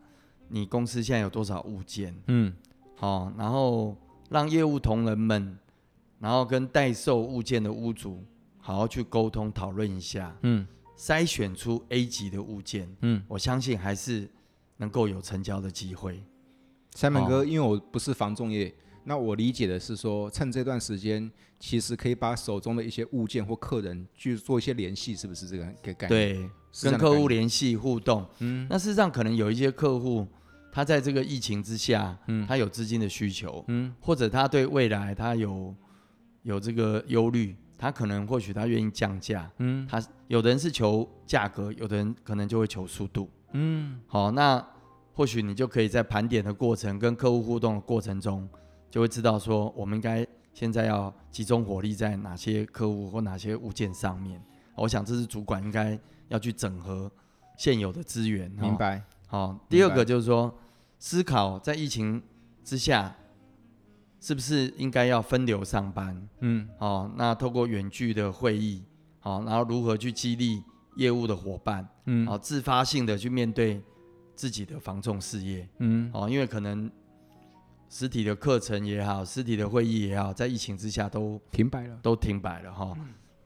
[0.49, 2.53] 你公司现在有多少物件，嗯，
[2.95, 3.95] 好，然后
[4.29, 5.57] 让业务同仁们，
[6.19, 8.23] 然后跟代售物件的屋主
[8.59, 14.29] 好好去沟通讨论一下，嗯，筛选出 A 级的物件，嗯，我相信还是
[14.77, 16.21] 能够有成交的机会。
[16.91, 18.71] 三门哥，因为我不是房仲业，
[19.03, 26.09] 那我理解的是说，趁这段时间，其实可以把手中的一些物件或客人去做一些联系，是不是这个概念？
[26.09, 26.49] 对，
[26.81, 28.25] 跟客户联系互动。
[28.39, 30.27] 嗯，那事实上可能有一些客户，
[30.71, 35.75] 他在这个疫情之下，嗯，他有资金的需求，嗯，或者他对未来他有
[36.43, 37.55] 有这个忧虑。
[37.75, 44.65] 他可能或许他愿意降价，嗯，他有的人是求价格，有的人可能就会求速度，嗯，好，那
[45.11, 48.47] 或许你就可以在盘点的过程跟客户互动的过程中，
[48.93, 54.39] 就会知道说我们应该现在要集中火力在哪些客户或哪些物件上面。
[54.75, 57.11] 我想这是主管应该要去整合
[57.57, 59.01] 现有的资源，明白？
[59.25, 60.55] 好，第二个就是说
[60.99, 62.21] 思考在疫情
[62.63, 63.15] 之下。
[64.21, 66.29] 是不是应该要分流上班？
[66.39, 68.81] 嗯，哦，那透过远距的会议，
[69.19, 70.63] 好，然后如何去激励
[70.95, 71.85] 业务的伙伴？
[72.05, 73.81] 嗯，好，自发性的去面对
[74.33, 75.67] 自己的防重事业。
[75.79, 76.89] 嗯，哦，因为可能
[77.93, 82.97] 实体的课程也好，实体的会议也好，在疫情之下都停摆了，都停摆了哈。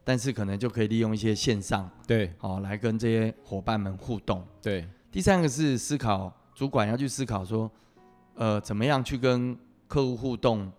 [0.06, 4.48] 但是可能就可以利用一些线上，对，好，来跟这些伙伴们互动。
[4.62, 7.70] 对，第三个是思考，主管要去思考说，
[8.36, 9.54] 呃，怎么样去跟
[9.86, 10.72] 客户互动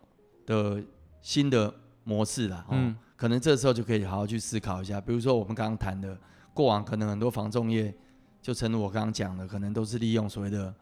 [0.47, 0.83] 的
[1.21, 1.71] 新的
[2.05, 4.99] 模式啦，嗯，可能这时候就可以好好去思考一下。
[4.99, 6.19] 比如说我们刚刚谈的，
[6.55, 7.95] 过往可能很多房仲业，
[8.41, 10.75] 就正如我刚刚讲的，可能都是利用所谓的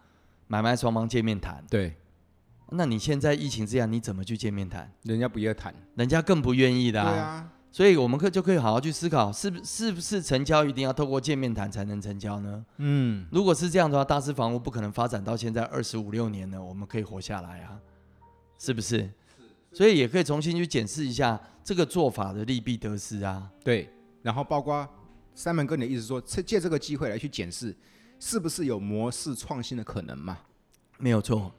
[0.47, 1.65] 买卖双方见面谈。
[1.69, 1.93] 对，
[2.71, 4.91] 那你现在疫情之下，你怎么去见面谈？
[5.03, 7.11] 人家不要谈，人家更不愿意的啊。
[7.11, 12.67] 对啊，所以我们可就可以好好去思考，是不是不是成交一定要透过见面谈才能成交呢？
[12.79, 17.79] 嗯，如果是这样的话，大师房屋不可能发展到现在二十五六年了，我们可以活下来啊，
[18.59, 19.09] 是不是？
[19.73, 23.49] 所以也可以重新去检视一下这个做法的利弊得失啊。
[23.63, 23.89] 对，
[24.23, 24.89] 然后包括
[25.35, 27.77] 三门哥，你的意思说，借这个机会来去检视，
[28.19, 30.39] 是不是有模式创新的可能嘛？
[30.99, 31.53] 没有错。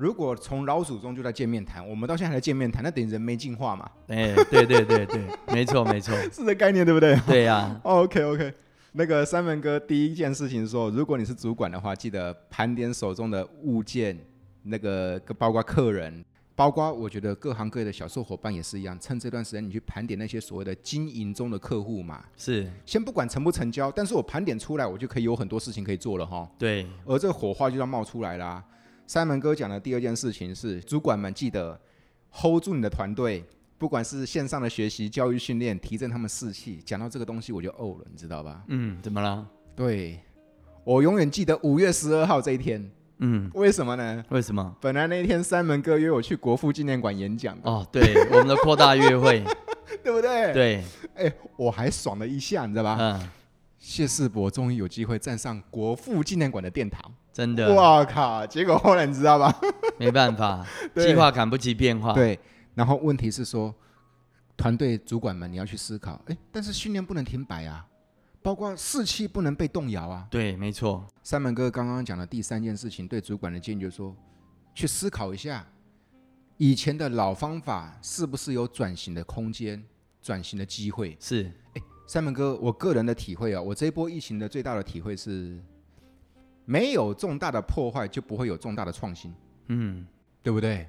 [0.00, 3.86] 如果从老祖宗就在见面谈，我们到现在还在见面谈，那等于人没进化嘛？
[4.06, 5.20] 哎，对对对对，
[5.52, 7.14] 没错没错，是这概念对不对？
[7.26, 7.80] 对呀、啊。
[7.82, 8.54] OK OK，
[8.92, 14.18] 那个三门哥第一件事情说，如果你是主管的话，记得盘点手中的物件，
[14.62, 16.24] 那个包括客人。
[16.56, 22.22] 包括我觉得各行各业的小售伙伴也是一样，趁这段时间你去盘点那些所谓的经营中的客户嘛。
[22.36, 26.46] 是，先不管成不成交，但是我盘点出来，我就可以有很多事情可以做了哈。
[26.58, 28.64] 对，而这个火花就要冒出来啦。
[29.10, 31.76] 三门哥讲的第二件事情是，主管们记得
[32.30, 33.44] hold 住你的团队，
[33.76, 36.80] 不管是线上的学习、教育训练，提振他们士气。
[36.86, 38.62] 讲到这个东西，我就呕了，你知道吧？
[38.68, 39.44] 嗯，怎么了？
[39.74, 40.20] 对，
[40.84, 42.88] 我永远记得五月十二号这一天。
[43.18, 44.24] 嗯，为什么呢？
[44.28, 44.76] 为什么？
[44.80, 49.42] 本来那一天三门哥约我去国父纪念馆演讲哦，对，我们的扩大约会，
[50.04, 50.52] 对不对？
[50.52, 50.84] 对，
[51.16, 52.96] 哎，我还爽了一下，你知道吧？
[53.00, 53.28] 嗯，
[53.76, 58.46] 谢世博终于有机会站上国父纪念馆的殿堂，真的，哇靠！
[58.46, 59.54] 结果后来你知道吧？
[59.98, 60.66] 没办法，
[60.96, 62.12] 计划赶不及变化。
[62.12, 62.38] 对，
[62.74, 63.74] 然后问题是说，
[64.56, 67.86] 团队主管们你要去思考，哎，但是训练不能停摆啊。
[68.42, 70.26] 包括士气不能被动摇啊！
[70.30, 71.06] 对，没错。
[71.22, 74.16] 三门哥刚刚讲的第三件事情，对主管的建议就是说，
[74.74, 75.66] 去思考一下，
[76.56, 79.84] 以前的老方法是不是有转型的空间、
[80.22, 81.14] 转型的机会？
[81.20, 81.52] 是。
[81.74, 85.62] 哎，三门哥，我个人的体会啊，我这一波疫情的最大的体会是，
[86.64, 89.32] 没有重大的破坏，就不会有重大的创新。
[89.68, 90.06] 嗯，
[90.42, 90.88] 对不对？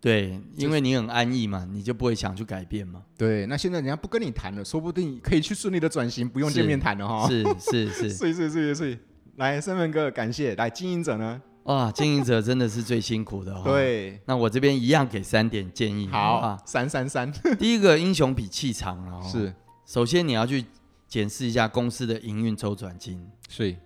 [0.00, 3.02] 对，因为你很安逸嘛，你就不会想去改变嘛。
[3.18, 7.28] 对，那现在人家不跟你谈了，说不定可以去顺利的转型，不用见面谈了哈。
[7.28, 8.98] 是是是，是 是是是，
[9.36, 10.54] 来，三门哥，感谢。
[10.54, 11.42] 来，经营者呢？
[11.64, 13.64] 哇， 经营者真的是最辛苦的哈。
[13.64, 16.08] 对，那我这边一样给三点建议。
[16.08, 17.30] 好啊，三三三。
[17.60, 19.20] 第一个，英雄比气长啊。
[19.22, 20.64] 是，首先你要去
[21.06, 23.22] 检视一下公司的营运周转金。
[23.50, 23.76] 是。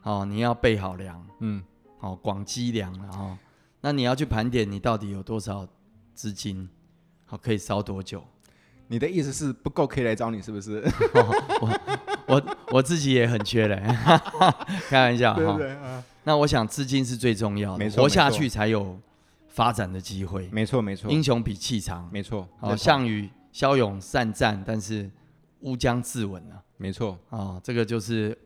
[0.00, 1.26] 好，你要备好粮。
[1.40, 1.62] 嗯。
[2.00, 3.36] 哦，广积粮然后。
[3.80, 5.66] 那你要去盘点，你到底有多少
[6.14, 6.68] 资金，
[7.26, 8.24] 好，可以烧多久？
[8.86, 10.78] 你的意思是不够可以来找你，是不是？
[11.14, 11.78] 哦、
[12.26, 13.76] 我我我自己也很缺嘞，
[14.88, 16.04] 开玩笑哈。
[16.24, 18.98] 那我想资金是最重要的，活下去才有
[19.48, 20.48] 发展的机会。
[20.50, 22.08] 没错没错，英雄比气长。
[22.12, 22.48] 没错。
[22.58, 25.10] 好，项羽骁勇善战，但是
[25.60, 26.62] 乌江自刎了。
[26.76, 27.18] 没错。
[27.30, 28.36] 啊，这个就是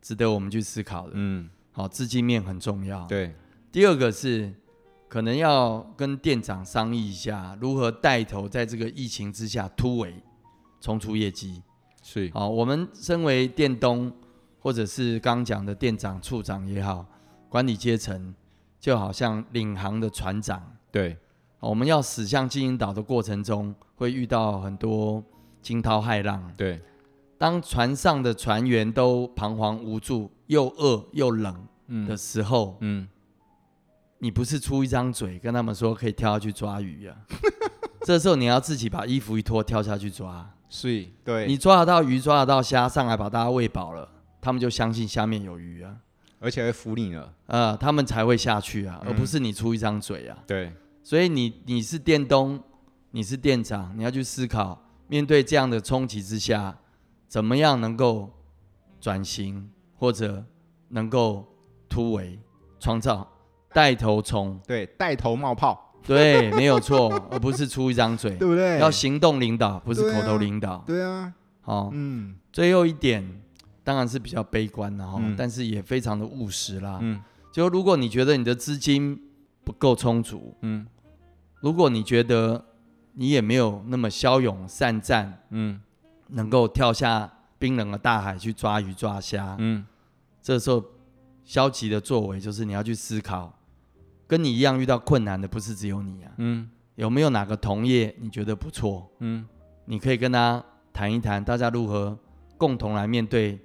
[0.00, 1.12] 值得我们去思考的。
[1.14, 1.48] 嗯。
[1.72, 3.04] 好，资金面很重要。
[3.06, 3.34] 对。
[3.70, 4.54] 第二个是。
[5.08, 10.12] 可能要跟店长商议一下，如何带头在这个疫情之下突围，
[10.80, 11.62] 冲出业绩。
[12.02, 14.12] 是，好，我们身为店东，
[14.58, 17.06] 或者是刚讲的店长、处长也好，
[17.48, 18.34] 管理阶层，
[18.80, 20.60] 就好像领航的船长。
[20.90, 21.16] 对，
[21.60, 25.22] 我们要驶向金银岛的过程中，会遇到很多
[25.62, 26.52] 惊涛骇浪。
[26.56, 26.82] 对，
[27.38, 31.66] 当船上的船员都彷徨无助、又饿又冷
[32.06, 33.08] 的时候，嗯，嗯
[34.18, 37.16] 你不是出一张嘴跟他们说可以跳下去抓鱼啊？
[38.06, 40.50] 这时候你要自己把衣服一脱，跳下去抓。
[40.68, 44.08] 所以，对，你抓得到鱼，抓得到虾，上来把大家喂饱了，
[44.40, 45.94] 他们就相信下面有鱼啊，
[46.40, 50.36] 而且会扶你了，呃，他们才会下去啊，嗯、而不是你出一张嘴啊。
[50.46, 50.72] 对，
[51.04, 52.60] 所以你你是店东，
[53.12, 56.76] 你是店长，你要去思考，面对这样的冲击之下，
[57.28, 58.32] 怎么样能够
[59.00, 60.44] 转型，或者
[60.88, 61.46] 能够
[61.88, 62.38] 突围，
[62.78, 63.26] 创造
[63.72, 65.82] 带头冲，对，带头冒泡。
[66.04, 68.78] 对，没有错， 而不是出一张嘴，对不对？
[68.78, 70.78] 要行动领导，不是口头领导。
[70.86, 73.42] 对啊，好，嗯，最后一点
[73.82, 77.00] 当然是比较悲观的哈，但是也非常的务实啦。
[77.02, 77.20] 嗯，
[77.50, 79.20] 就如果你觉得你的资金
[79.64, 80.86] 不够充足，嗯，
[81.60, 82.64] 如果你觉得
[83.14, 85.80] 你也没有那么骁勇善战，嗯，
[86.28, 89.84] 能够跳下冰冷的大海去抓鱼抓虾，嗯，
[90.42, 90.84] 这时候
[91.44, 93.52] 消极的作为就是你要去思考。
[94.28, 99.08] 跟你一样遇到困难的不是只有你啊，嗯，有没有哪个同业你觉得不错？
[99.20, 99.46] 嗯，
[99.84, 100.60] 你可以跟他
[100.92, 102.18] 谈一谈，大家如何
[102.58, 103.56] 共同来面对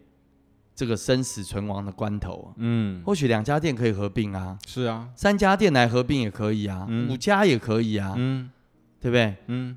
[0.75, 2.53] 这个生死存亡的关头？
[2.57, 8.51] 嗯，或许两家店可以合并啊，是啊，三家店来合并也可以啊，嗯、五家也可以啊，嗯，
[8.99, 9.35] 对不对？
[9.47, 9.75] 嗯，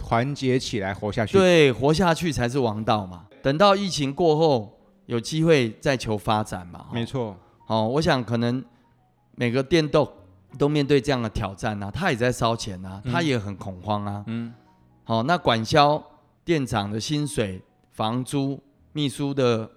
[0.00, 3.26] 团结起来活下去，对，活下去才是王道嘛。
[3.42, 6.86] 等到疫情过后，有机会再求发展嘛。
[6.90, 7.36] 没错，
[7.66, 8.64] 哦，我想可能
[9.36, 10.10] 每个店都。
[10.58, 14.24] 都面对这样的挑战啊，他也在烧钱啊，他也很恐慌啊。
[14.26, 14.52] 嗯，
[15.04, 16.04] 好，那管销
[16.44, 18.60] 店长的薪水、房租、
[18.92, 19.70] 秘书的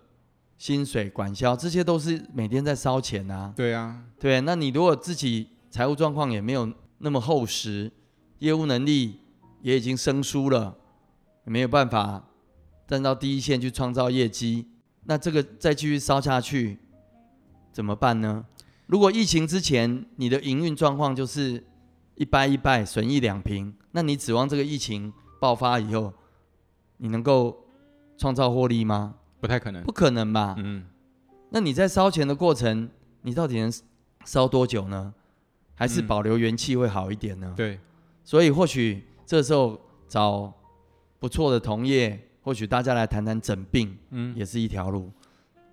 [0.58, 3.54] 薪水、管销，这些都是每天在烧钱啊。
[3.56, 6.68] 对啊，对，那你如果自己财务状况也没有
[6.98, 7.92] 那么厚实，
[8.40, 9.20] 业务能力
[9.64, 10.78] 也已经生疏了，
[11.46, 12.30] 没有办法
[12.86, 14.68] 站到第一线去创造业绩，
[15.06, 16.78] 那这个再继续烧下去
[17.72, 18.46] 怎么办呢？
[18.86, 21.64] 如果疫情之前你的营运状况就是
[22.16, 26.14] 一败一败，损益两平，那你指望这个疫情爆发以后，
[26.98, 27.66] 你能够
[28.18, 29.16] 创造获利吗？
[29.40, 30.56] 不太可能，不可能吧？
[30.58, 30.86] 嗯。
[31.50, 32.90] 那你在烧钱的过程，
[33.22, 33.72] 你到底能
[34.26, 35.14] 烧多久呢？
[35.76, 37.48] 还是保留元气会好一点呢？
[37.52, 37.80] 嗯、对。
[38.24, 40.54] 所以或许这时候找
[41.20, 45.12] 不错的同业，或许大家来谈谈整病，嗯，也是一条路。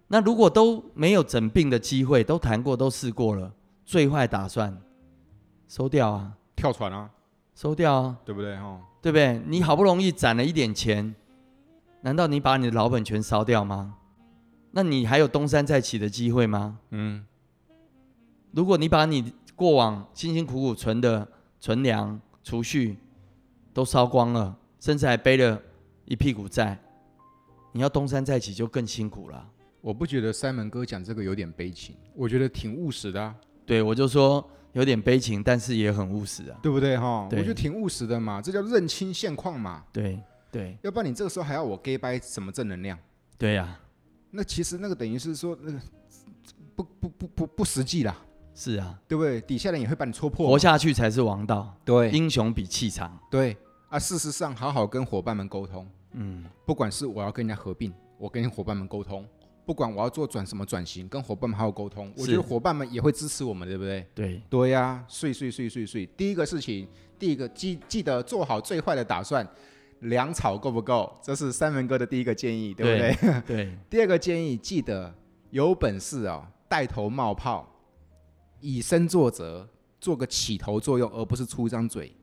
[0.08, 3.52] 那如果都没有整病的机会，都谈过，都试过了，
[3.84, 4.80] 最坏打算
[5.68, 7.10] 收掉啊，跳船啊，
[7.54, 8.56] 收掉啊，对不对？
[8.56, 9.40] 哦，对不对？
[9.46, 11.14] 你好不容易攒了一点钱，
[12.02, 13.94] 难道你把你的老本全烧掉吗？
[14.72, 16.78] 那你还有东山再起的机会吗？
[16.90, 17.24] 嗯，
[18.52, 21.28] 如果你把你过往辛辛苦苦存的
[21.60, 22.98] 存粮、储蓄
[23.72, 25.60] 都烧光了，甚至还背了
[26.04, 26.78] 一屁股债，
[27.72, 29.48] 你要东山再起就更辛苦了。
[29.80, 33.34] 我不觉得 Simon 哥讲这个有点悲情，我觉得挺务实的啊。
[33.64, 37.26] 对，我就说有点悲情，但是也很务实啊，对不对哈？
[37.30, 39.84] 对我觉得挺务实的嘛，这叫认清现况嘛。
[39.92, 42.98] 对对，要不然你这个时候还要我给掰什么正能量？
[43.38, 43.80] 对呀、啊，
[44.30, 45.80] 那其实那个等于是说那个
[46.74, 48.16] 不不不不不实际啦。
[48.54, 49.40] 是啊，对不对？
[49.40, 50.46] 底下人也会把你戳破。
[50.48, 51.74] 活下去才是王道。
[51.84, 53.18] 对，英雄比气长。
[53.30, 53.56] 对
[53.88, 55.86] 啊，事实上好好跟伙伴们沟通。
[56.12, 59.26] 嗯，不管是我要跟人家合并，我跟伙伴们沟通。
[59.64, 64.04] 不管我要做转什么转型，跟伙伴们好好沟通，我觉得伙伴们也会支持我们，对不对？
[64.14, 66.04] 对对呀、啊，碎碎碎碎碎。
[66.16, 66.88] 第一个事情，
[67.18, 69.48] 第一个记记得做好最坏的打算，
[70.00, 71.16] 粮草够不够？
[71.22, 73.42] 这是 Simon 哥的第一个建议，对不对？
[73.42, 73.42] 对。
[73.46, 75.14] 对 第二个建议，记得
[75.50, 77.68] 有本事哦，带头冒泡，
[78.60, 79.68] 以身作则，
[80.00, 82.14] 做个起头作用，而不是出一张嘴。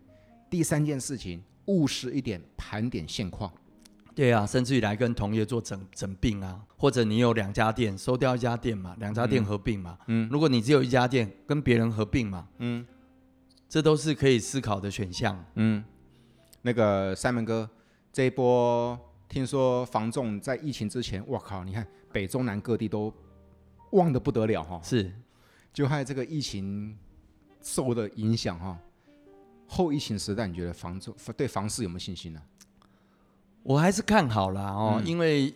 [0.49, 3.51] 第三件事情，务实一点，盘点现况。
[4.15, 9.95] 对啊，甚至于来跟同业做整整并啊，或者你有两家店，收掉一家店嘛，两家店合并嘛。
[10.07, 12.47] 嗯，如果你只有一家店，跟别人合并嘛。
[12.57, 12.83] 嗯，
[13.69, 15.45] 这都是可以思考的选项。
[15.53, 15.83] 嗯，
[16.63, 17.69] 那个 Simon 哥，
[18.11, 23.13] 这一波听说房仲在疫情之前，我靠，你看北中南各地都
[23.91, 24.81] 旺的不得了哈。
[24.83, 25.13] 是，
[25.77, 26.97] 就害这个疫情
[27.61, 28.75] 受的影响哈。
[29.67, 32.41] 后疫情时代，你觉得房仲对房市有没有信心呢？
[33.61, 35.53] 我还是看好了哦，嗯、因为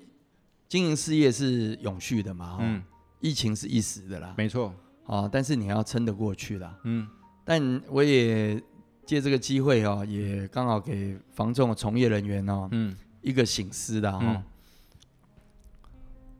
[0.68, 2.84] 经营事业是永续的嘛，嗯，
[3.20, 4.72] 疫情是一时的啦，没错，
[5.06, 7.10] 哦，但是你要撑得过去啦，嗯，
[7.44, 8.62] 但我也
[9.08, 14.44] 借这个机会哦，也刚好给房仲的从业人员哦，嗯，一个醒思的哈，嗯、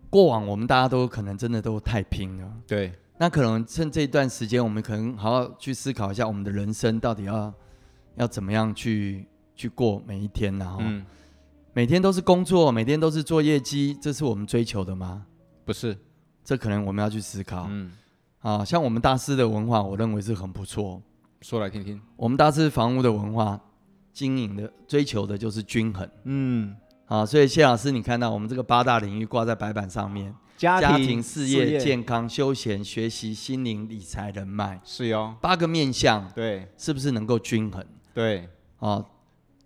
[0.08, 7.54] 过往我们大家都可能真的都太拼了，对，那可能趁这一段时间，我们可能好好去思考一下我们的人生到底要
[8.16, 10.80] 要怎么样去去过每一天，然后。
[10.82, 11.06] 嗯
[11.74, 15.26] 每天都是工作，每天都是做业绩，这是我们追求的吗？
[15.64, 15.98] 不是，
[16.44, 17.66] 这可能我们要去思考。
[17.70, 17.94] 嗯，
[18.40, 21.02] 啊，像我们大师的文化，我认为是很不错。
[21.40, 22.02] 说来听听。
[22.18, 23.58] 我们大师房屋的文化，
[24.12, 26.10] 经营的追求的就是均衡。
[26.26, 26.76] 嗯，
[27.12, 30.34] 啊，所以谢老师，你看到我们这个八大领域挂在白板上面。
[30.56, 37.86] 家庭、家庭事业、健康、休闲、学习、心灵、理财、人脉，是哟，八个面向，对，是不是能够均衡？
[38.14, 38.48] 对，
[38.80, 39.06] 哦，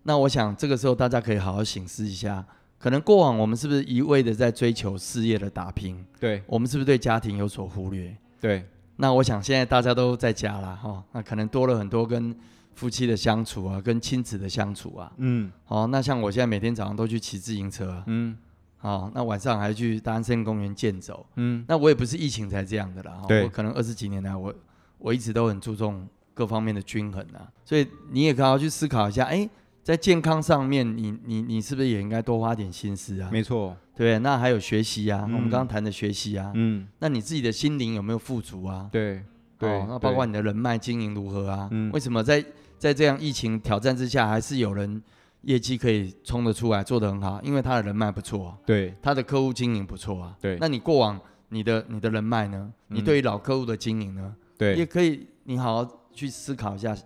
[0.01, 2.43] 那我想这个时候大家可以好好醒思一下，
[2.79, 6.03] 可能过往我们是不是一味的在追求事业的打拼？
[6.19, 8.17] 对，我们是不是对家庭有所忽略？
[8.41, 8.65] 对，
[8.95, 12.35] 那我想现在大家都在家了哈，那可能多了很多跟
[12.75, 18.37] 夫妻的相处啊，跟亲子的相处啊，嗯，好，那像我现在每天早上都去骑自行车啊，嗯。
[18.81, 24.53] 哦，那晚上还去大安森林公园健走，嗯，那我也不是疫情才这样的啦，对，我可能二十几年来，我
[24.99, 29.49] 我一直都很注重各方面的均衡啊，所以你也可以好好去思考一下，哎、欸，
[29.81, 33.29] 在健康上面你，你你你是不是也应该多花点心思啊？
[33.31, 38.87] 没错，对，那还有学习啊，嗯、我们刚刚谈的学习啊，嗯，那你自己的心灵有没有富足啊？
[38.91, 39.23] 对，
[39.57, 41.67] 对，哦、那包括你的人脉经营如何啊？
[41.71, 42.45] 嗯，为什么在
[42.77, 45.01] 在这样疫情挑战之下，还是有人？
[45.41, 48.57] 业绩可以冲得出来，做得很好，因为他的人脉不错啊。
[48.65, 50.35] 对，他的客户经营不错啊。
[50.41, 52.73] 对，那你过往你的你的人脉呢？
[52.89, 54.35] 嗯、你对于老客户的经营呢？
[54.57, 56.97] 对，也可以你好好去思考一下，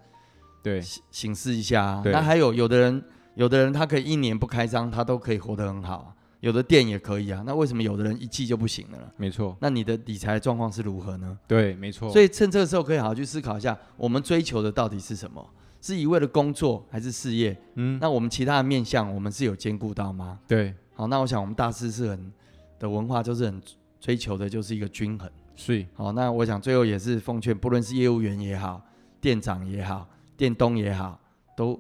[0.64, 2.02] 对，省思一下啊。
[2.06, 3.04] 那还有有的人，
[3.36, 6.16] 有的人他可以一年不开张，他都可以活得很好。
[6.40, 7.44] 有的店也可以啊。
[7.46, 9.12] 那为什么有的人一季就不行了呢？
[9.18, 9.58] 没错。
[9.60, 11.38] 那你的理财状况是如何呢？
[11.48, 12.12] 对，没错。
[12.12, 15.46] 所以趁这个时候可以好好去思考一下，我们追求的到底是什么？
[15.82, 17.58] 是一味的工作还是事业？
[17.76, 20.38] 嗯，那我们其他的面向，我们是有兼顾到吗？
[20.46, 22.32] 对，好，那我想我们大师是很
[22.78, 23.62] 的文化，就是很
[24.00, 25.30] 追求的，就是一个均衡。
[25.56, 28.82] 是，好，那我想最后也是奉劝，不论是业务员也好，
[29.22, 31.18] 店长也好，店东也好，
[31.56, 31.80] 都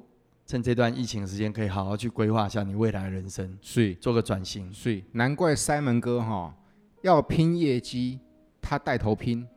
[0.49, 4.73] 趁这段疫情时间，可以好好去规划一下你未来的人生，是，做个转型。
[4.73, 6.51] 是，难怪 Simon 哥哈
[7.03, 8.19] 要拼业绩，
[8.59, 9.47] 他带头拼。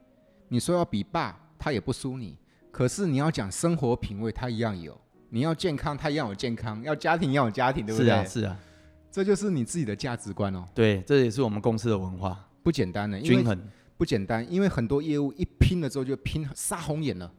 [0.49, 2.37] 你说要比霸，他也不输你。
[2.71, 4.93] 可是你要讲生活品味，他一样有；
[5.31, 8.09] 你要健康，他一样有健康；要家庭，要有家庭，对不对？
[8.09, 8.59] 是啊，是啊，
[9.11, 10.69] 这就是你自己的价值观哦。
[10.75, 13.59] 对，这也是我们公司的文化，不简单的，均衡
[13.97, 17.33] 不简单，因为很多业务一拼了之后就拼杀红眼了，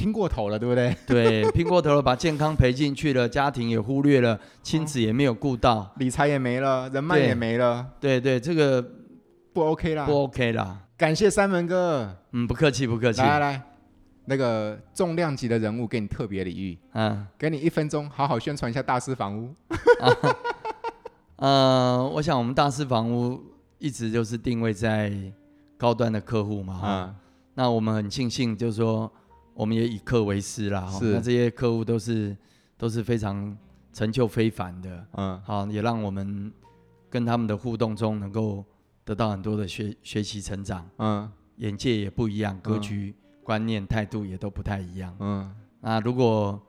[0.00, 0.96] 拼过头了，对不对？
[1.06, 7.86] 对，拼过头了，把健康赔进去了，家庭也忽略了，亲子也没有顾到，哦，理财也没了，人脉也没了。
[8.00, 8.82] 对对，对，这个
[9.52, 10.78] 不 OK 啦，不 OK 啦。
[10.96, 13.62] 感谢三门哥，嗯，不客气，不客气，来来来。
[14.24, 19.52] 那个重量级的人物给你特别礼遇，嗯，给你一分钟，好好宣传一下大师房屋。
[21.36, 23.38] 呃，我想我们大师房屋
[23.78, 25.12] 一直就是定位在
[25.76, 27.14] 高端的客户嘛，嗯，
[27.54, 29.10] 那我们很庆幸，就是说
[29.54, 32.36] 我们也以客为师啦，是，那这些客户都是
[32.76, 33.56] 都是非常
[33.92, 36.52] 成就非凡的，嗯，好，也让我们
[37.08, 38.64] 跟他们的互动中能够
[39.04, 43.14] 得到很多的学学习成长，嗯，眼界也不一样，格局。
[43.16, 45.16] 嗯观念态度也都不太一样。
[45.18, 46.60] 嗯，那如果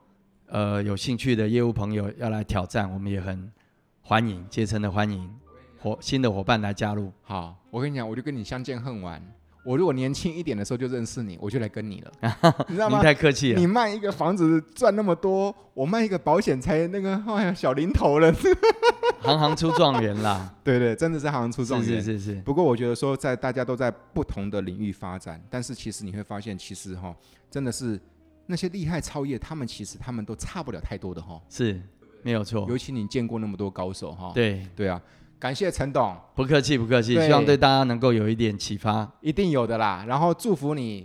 [0.46, 3.52] 呃有兴趣的业务朋友要来挑战，我们也很
[4.00, 5.32] 欢迎，竭诚的欢迎
[5.78, 7.12] 伙新的伙伴来加入。
[7.22, 9.22] 好，我跟你讲，我就跟你相见恨晚。
[9.64, 12.12] 我如果年轻一点的时候就认识你，我就来跟你了，
[12.68, 12.98] 你知道吗？
[12.98, 13.60] 你太客气了。
[13.60, 18.32] 你卖一个房子赚那么多，我卖一个保险才那个哎呀小零头了。
[19.22, 22.02] 行行出状元啦，对对，真的是行行出状元。
[22.02, 22.42] 是是是是。
[22.42, 27.14] 不过我觉得说，在大家都在不同的领域发展，但是其实你会发现，其实哈，
[27.48, 28.00] 真的是
[28.46, 31.40] 那些厉害超越，他们其实他们都差不了太多的哈。
[31.48, 31.80] 是，
[32.24, 32.66] 没有错。
[32.68, 34.32] 尤其你见过那么多高手哈。
[34.34, 35.00] 对对啊。
[35.42, 40.04] 感谢陈董，不客气不客气，希望对大家能够有一点启发，一定有的啦。
[40.06, 41.04] 然后祝福你，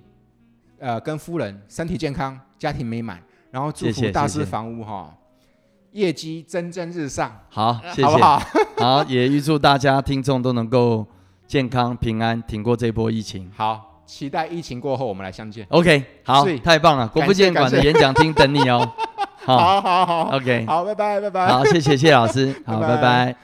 [0.77, 3.19] 呃，跟夫人身体健康，家庭美满。
[3.49, 5.11] 然后祝福大师房屋哈，
[5.91, 7.35] 业绩蒸蒸日上。
[7.49, 8.39] 好， 谢谢，好不好？
[8.77, 11.03] 好，也预祝大家听众都能够
[11.47, 13.51] 健康平安，挺过这波疫情。
[13.55, 15.65] 好，期待疫情过后我们来相见。
[15.69, 18.87] OK，好，太棒了，国父纪念馆的演讲厅等你哦。
[19.43, 21.47] 好好好，OK，好，拜拜拜拜。
[21.47, 23.35] 好，谢谢谢老师，好，拜拜。